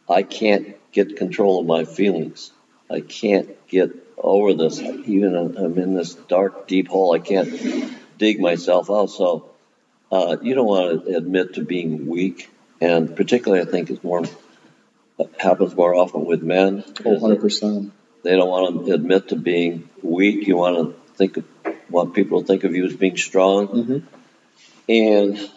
I 0.08 0.22
can't 0.22 0.76
get 0.92 1.16
control 1.16 1.60
of 1.60 1.66
my 1.66 1.84
feelings. 1.84 2.52
I 2.90 3.00
can't 3.00 3.48
get 3.68 3.90
over 4.22 4.54
this. 4.54 4.80
Even 4.80 5.34
I'm 5.34 5.78
in 5.78 5.94
this 5.94 6.14
dark, 6.14 6.66
deep 6.68 6.88
hole. 6.88 7.14
I 7.14 7.18
can't 7.18 7.50
dig 8.18 8.40
myself 8.40 8.90
out. 8.90 9.06
So 9.10 9.50
uh, 10.10 10.36
you 10.42 10.54
don't 10.54 10.66
want 10.66 11.04
to 11.06 11.16
admit 11.16 11.54
to 11.54 11.64
being 11.64 12.06
weak, 12.06 12.50
and 12.80 13.14
particularly, 13.14 13.62
I 13.66 13.70
think, 13.70 13.90
it's 13.90 14.02
more 14.02 14.24
happens 15.38 15.74
more 15.74 15.94
often 15.94 16.24
with 16.24 16.42
men. 16.42 16.84
Oh, 17.04 17.14
is 17.14 17.22
that 17.22 17.40
100%. 17.40 17.90
They 18.22 18.36
don't 18.36 18.48
want 18.48 18.86
to 18.86 18.92
admit 18.92 19.28
to 19.28 19.36
being 19.36 19.88
weak. 20.02 20.46
You 20.46 20.56
want 20.56 20.76
to 20.76 21.16
think 21.16 21.36
of, 21.36 21.44
want 21.88 22.14
people 22.14 22.40
to 22.40 22.46
think 22.46 22.64
of 22.64 22.74
you 22.74 22.86
as 22.86 22.96
being 22.96 23.16
strong. 23.16 23.68
Mhm. 23.68 24.02
And 24.88 25.50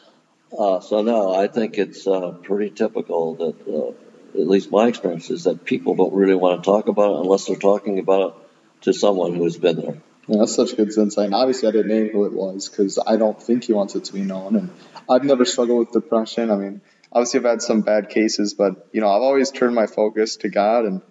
uh, 0.57 0.79
so 0.81 1.01
no, 1.01 1.33
I 1.33 1.47
think 1.47 1.77
it's 1.77 2.05
uh, 2.07 2.31
pretty 2.43 2.71
typical 2.71 3.35
that, 3.35 3.55
uh, 3.67 4.39
at 4.41 4.47
least 4.47 4.71
my 4.71 4.87
experience 4.87 5.29
is 5.29 5.45
that 5.45 5.65
people 5.65 5.95
don't 5.95 6.13
really 6.13 6.35
want 6.35 6.63
to 6.63 6.65
talk 6.65 6.87
about 6.87 7.15
it 7.15 7.19
unless 7.21 7.45
they're 7.45 7.55
talking 7.55 7.99
about 7.99 8.29
it 8.29 8.40
to 8.81 8.93
someone 8.93 9.35
who 9.35 9.43
has 9.43 9.57
been 9.57 9.77
there. 9.77 9.97
Yeah, 10.27 10.37
that's 10.39 10.55
such 10.55 10.75
good 10.75 10.95
insight. 10.95 11.25
And 11.25 11.35
obviously, 11.35 11.67
I 11.67 11.71
didn't 11.71 11.87
name 11.87 12.09
who 12.09 12.25
it 12.25 12.33
was 12.33 12.69
because 12.69 12.99
I 13.05 13.17
don't 13.17 13.41
think 13.41 13.63
he 13.65 13.73
wants 13.73 13.95
it 13.95 14.05
to 14.05 14.13
be 14.13 14.21
known. 14.21 14.55
And 14.55 14.69
I've 15.09 15.23
never 15.23 15.45
struggled 15.45 15.79
with 15.79 15.91
depression. 15.91 16.51
I 16.51 16.55
mean, 16.55 16.81
obviously, 17.11 17.39
I've 17.39 17.45
had 17.45 17.61
some 17.61 17.81
bad 17.81 18.09
cases, 18.09 18.53
but 18.53 18.87
you 18.91 19.01
know, 19.01 19.09
I've 19.09 19.21
always 19.21 19.51
turned 19.51 19.75
my 19.75 19.87
focus 19.87 20.37
to 20.37 20.49
God, 20.49 20.85
and 20.85 21.01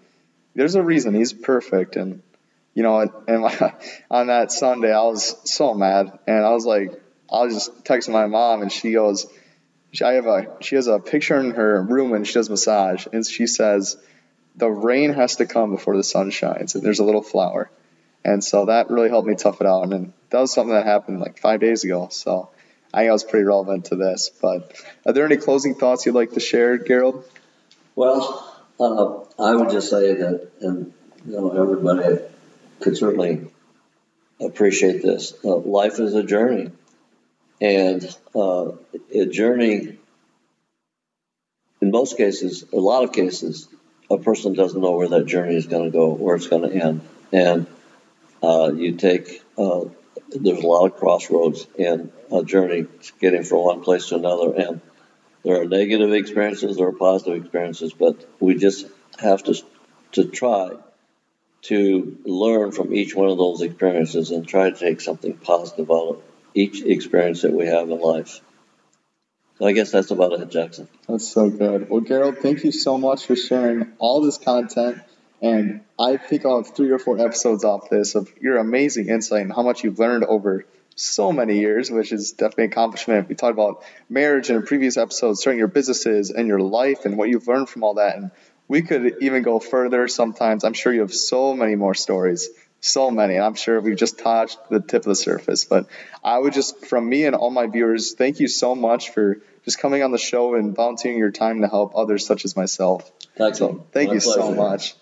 there's 0.55 0.75
a 0.75 0.83
reason 0.83 1.15
He's 1.15 1.33
perfect. 1.33 1.97
And 1.97 2.23
you 2.75 2.83
know, 2.83 3.01
and, 3.01 3.11
and 3.27 3.45
on 4.11 4.29
that 4.29 4.53
Sunday, 4.53 4.93
I 4.93 5.03
was 5.03 5.37
so 5.45 5.75
mad, 5.75 6.19
and 6.27 6.45
I 6.45 6.51
was 6.51 6.65
like, 6.65 6.93
I 7.31 7.45
was 7.45 7.55
just 7.55 7.85
texting 7.85 8.13
my 8.13 8.27
mom, 8.27 8.63
and 8.63 8.73
she 8.73 8.93
goes, 8.93 9.27
she, 9.93 10.05
I 10.05 10.15
have 10.15 10.27
a 10.27 10.57
she 10.61 10.77
has 10.77 10.87
a 10.87 10.99
picture 10.99 11.39
in 11.39 11.51
her 11.53 11.83
room 11.83 12.11
when 12.11 12.25
she 12.25 12.35
does 12.35 12.49
massage, 12.49 13.07
and 13.13 13.27
she 13.27 13.47
says, 13.47 13.97
the 14.57 14.69
rain 14.71 15.13
has 15.13 15.37
to 15.37 15.47
come 15.47 15.71
before 15.71 15.97
the 15.97 16.05
sun 16.05 16.31
shines, 16.31 16.75
and 16.75 16.85
there's 16.85 16.99
a 16.99 17.05
little 17.05 17.23
flower. 17.23 17.71
And 18.25 18.45
so 18.45 18.67
that 18.67 18.91
really 18.91 19.09
helped 19.09 19.29
me 19.29 19.35
tough 19.35 19.61
it 19.61 19.67
out. 19.67 19.93
And 19.93 20.13
that 20.31 20.41
was 20.41 20.53
something 20.53 20.75
that 20.75 20.85
happened 20.85 21.21
like 21.21 21.39
five 21.39 21.61
days 21.61 21.85
ago. 21.85 22.09
So 22.11 22.51
I 22.93 23.01
think 23.01 23.11
I 23.11 23.13
was 23.13 23.25
pretty 23.25 23.45
relevant 23.45 23.87
to 23.87 23.97
this. 23.97 24.31
But 24.41 24.73
are 25.07 25.13
there 25.13 25.25
any 25.25 25.37
closing 25.37 25.75
thoughts 25.75 26.05
you'd 26.05 26.15
like 26.15 26.33
to 26.33 26.41
share, 26.41 26.77
Gerald? 26.77 27.25
Well, 27.97 28.65
uh, 28.79 29.43
I 29.43 29.55
would 29.55 29.71
just 29.71 29.91
say 29.91 30.15
that, 30.15 30.51
and 30.61 30.93
you 31.27 31.33
know, 31.33 31.51
everybody 31.51 32.23
could 32.81 32.97
certainly 32.97 33.47
appreciate 34.41 35.03
this. 35.03 35.35
Uh, 35.45 35.57
life 35.57 35.99
is 35.99 36.15
a 36.15 36.23
journey, 36.23 36.71
and 37.61 38.17
uh, 38.35 38.73
a 39.15 39.27
journey. 39.27 39.99
In 41.83 41.91
most 41.91 42.17
cases, 42.19 42.65
a 42.73 42.77
lot 42.77 43.05
of 43.05 43.13
cases, 43.13 43.67
a 44.11 44.19
person 44.19 44.55
doesn't 44.55 44.81
know 44.81 44.93
where 44.93 45.09
that 45.09 45.27
journey 45.27 45.57
is 45.57 45.67
going 45.67 45.85
to 45.85 45.91
go, 45.91 46.13
where 46.13 46.37
it's 46.37 46.49
going 46.49 46.69
to 46.69 46.75
end, 46.75 47.01
and 47.33 47.67
uh, 48.43 48.73
you 48.75 48.97
take. 48.97 49.43
Uh, 49.57 49.85
there's 50.31 50.63
a 50.63 50.67
lot 50.67 50.87
of 50.87 50.97
crossroads 50.97 51.67
in 51.77 52.13
a 52.31 52.45
journey 52.45 52.87
getting 53.21 53.43
from 53.43 53.59
one 53.59 53.81
place 53.83 54.09
to 54.09 54.17
another, 54.17 54.55
and 54.55 54.81
there 55.45 55.61
are 55.61 55.65
negative 55.65 56.13
experiences, 56.13 56.77
there 56.77 56.89
are 56.89 56.93
positive 56.93 57.43
experiences, 57.43 57.93
but 57.93 58.29
we 58.41 58.55
just 58.55 58.87
have 59.19 59.43
to 59.45 59.55
to 60.13 60.25
try 60.25 60.71
to 61.63 62.19
learn 62.25 62.73
from 62.73 62.95
each 62.95 63.15
one 63.15 63.29
of 63.29 63.39
those 63.39 63.61
experiences 63.61 64.31
and 64.31 64.47
try 64.47 64.71
to 64.71 64.77
take 64.77 65.01
something 65.01 65.37
positive 65.37 65.91
out 65.91 66.09
of 66.09 66.23
each 66.55 66.83
experience 66.83 67.43
that 67.43 67.53
we 67.53 67.67
have 67.67 67.91
in 67.91 68.01
life. 68.01 68.41
So 69.61 69.67
I 69.67 69.73
guess 69.73 69.91
that's 69.91 70.11
about 70.11 70.33
it, 70.33 70.49
Jackson. 70.49 70.89
That's 71.07 71.29
so 71.29 71.51
good. 71.51 71.91
Well, 71.91 72.01
Gerald, 72.01 72.39
thank 72.39 72.65
you 72.65 72.73
so 72.73 72.97
much 72.97 73.27
for 73.27 73.37
sharing 73.37 73.93
all 73.99 74.23
this 74.23 74.39
content. 74.39 75.03
And 75.43 75.83
I 75.99 76.17
think 76.17 76.47
I'll 76.47 76.63
have 76.63 76.75
three 76.75 76.91
or 76.91 76.99
four 76.99 77.19
episodes 77.19 77.63
off 77.63 77.91
this 77.91 78.15
of 78.15 78.33
your 78.41 78.57
amazing 78.57 79.11
insight 79.11 79.43
and 79.43 79.53
how 79.53 79.61
much 79.63 79.85
you've 79.85 79.99
learned 79.99 80.25
over 80.25 80.65
so 80.97 81.31
many 81.31 81.59
years, 81.59 81.91
which 81.91 82.11
is 82.11 82.33
definitely 82.33 82.65
an 82.65 82.71
accomplishment. 82.71 83.29
We 83.29 83.35
talked 83.35 83.53
about 83.53 83.85
marriage 84.09 84.49
in 84.49 84.57
a 84.57 84.63
previous 84.63 84.97
episode, 84.97 85.35
starting 85.35 85.59
your 85.59 85.69
businesses 85.69 86.31
and 86.31 86.49
your 86.49 86.61
life 86.61 87.05
and 87.05 87.19
what 87.19 87.29
you've 87.29 87.47
learned 87.47 87.69
from 87.69 87.85
all 87.85 87.95
that. 87.95 88.17
And 88.17 88.31
we 88.67 88.81
could 88.81 89.17
even 89.21 89.43
go 89.43 89.59
further 89.59 90.09
sometimes. 90.09 90.65
I'm 90.65 90.73
sure 90.73 90.91
you 90.91 91.03
have 91.03 91.13
so 91.13 91.53
many 91.53 91.75
more 91.75 91.95
stories, 91.95 92.49
so 92.81 93.11
many. 93.11 93.37
And 93.37 93.45
I'm 93.45 93.55
sure 93.55 93.81
we've 93.81 93.97
just 93.97 94.19
touched 94.19 94.59
the 94.71 94.81
tip 94.81 95.03
of 95.03 95.09
the 95.09 95.15
surface. 95.15 95.65
But 95.65 95.87
I 96.25 96.39
would 96.39 96.53
just, 96.53 96.87
from 96.87 97.09
me 97.09 97.25
and 97.27 97.37
all 97.37 97.51
my 97.51 97.67
viewers, 97.67 98.15
thank 98.15 98.41
you 98.41 98.49
so 98.49 98.75
much 98.75 99.11
for 99.11 99.41
just 99.65 99.79
coming 99.79 100.03
on 100.03 100.11
the 100.11 100.19
show 100.19 100.55
and 100.55 100.75
volunteering 100.75 101.19
your 101.19 101.31
time 101.31 101.61
to 101.61 101.69
help 101.69 101.93
others 101.95 102.27
such 102.27 102.45
as 102.45 102.57
myself. 102.57 103.11
Thank 103.37 103.57
So 103.57 103.71
you. 103.71 103.87
thank 103.93 104.09
My 104.09 104.15
you 104.15 104.21
so 104.21 104.55
much. 104.55 104.95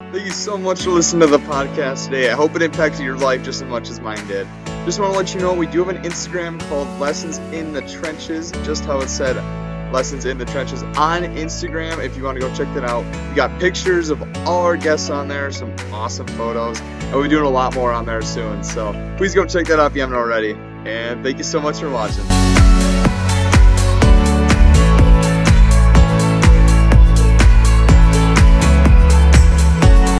Thank 0.00 0.26
you 0.26 0.32
so 0.32 0.56
much 0.56 0.84
for 0.84 0.90
listening 0.90 1.22
to 1.22 1.26
the 1.26 1.38
podcast 1.38 2.04
today. 2.04 2.30
I 2.30 2.34
hope 2.34 2.54
it 2.54 2.62
impacted 2.62 3.04
your 3.04 3.16
life 3.16 3.42
just 3.42 3.62
as 3.62 3.68
much 3.68 3.90
as 3.90 3.98
mine 3.98 4.24
did. 4.28 4.46
Just 4.84 5.00
want 5.00 5.12
to 5.12 5.18
let 5.18 5.34
you 5.34 5.40
know 5.40 5.52
we 5.54 5.66
do 5.66 5.82
have 5.82 5.88
an 5.88 6.04
Instagram 6.04 6.60
called 6.68 6.86
Lessons 7.00 7.38
in 7.52 7.72
the 7.72 7.82
Trenches, 7.82 8.52
just 8.62 8.84
how 8.84 9.00
it 9.00 9.08
said 9.08 9.36
Lessons 9.94 10.24
in 10.24 10.38
the 10.38 10.44
Trenches 10.44 10.82
on 10.82 11.22
Instagram 11.22 12.04
if 12.04 12.16
you 12.16 12.24
want 12.24 12.34
to 12.34 12.40
go 12.40 12.52
check 12.52 12.66
that 12.74 12.82
out. 12.82 13.04
We 13.28 13.36
got 13.36 13.60
pictures 13.60 14.10
of 14.10 14.20
all 14.38 14.64
our 14.64 14.76
guests 14.76 15.08
on 15.08 15.28
there, 15.28 15.52
some 15.52 15.72
awesome 15.92 16.26
photos, 16.26 16.80
and 16.80 17.12
we'll 17.12 17.22
be 17.22 17.28
doing 17.28 17.44
a 17.44 17.48
lot 17.48 17.76
more 17.76 17.92
on 17.92 18.04
there 18.04 18.20
soon. 18.20 18.64
So 18.64 18.92
please 19.16 19.36
go 19.36 19.46
check 19.46 19.66
that 19.68 19.78
out 19.78 19.92
if 19.92 19.94
you 19.94 20.00
haven't 20.00 20.16
already. 20.16 20.54
And 20.84 21.22
thank 21.22 21.38
you 21.38 21.44
so 21.44 21.60
much 21.60 21.78
for 21.78 21.90
watching. 21.90 22.24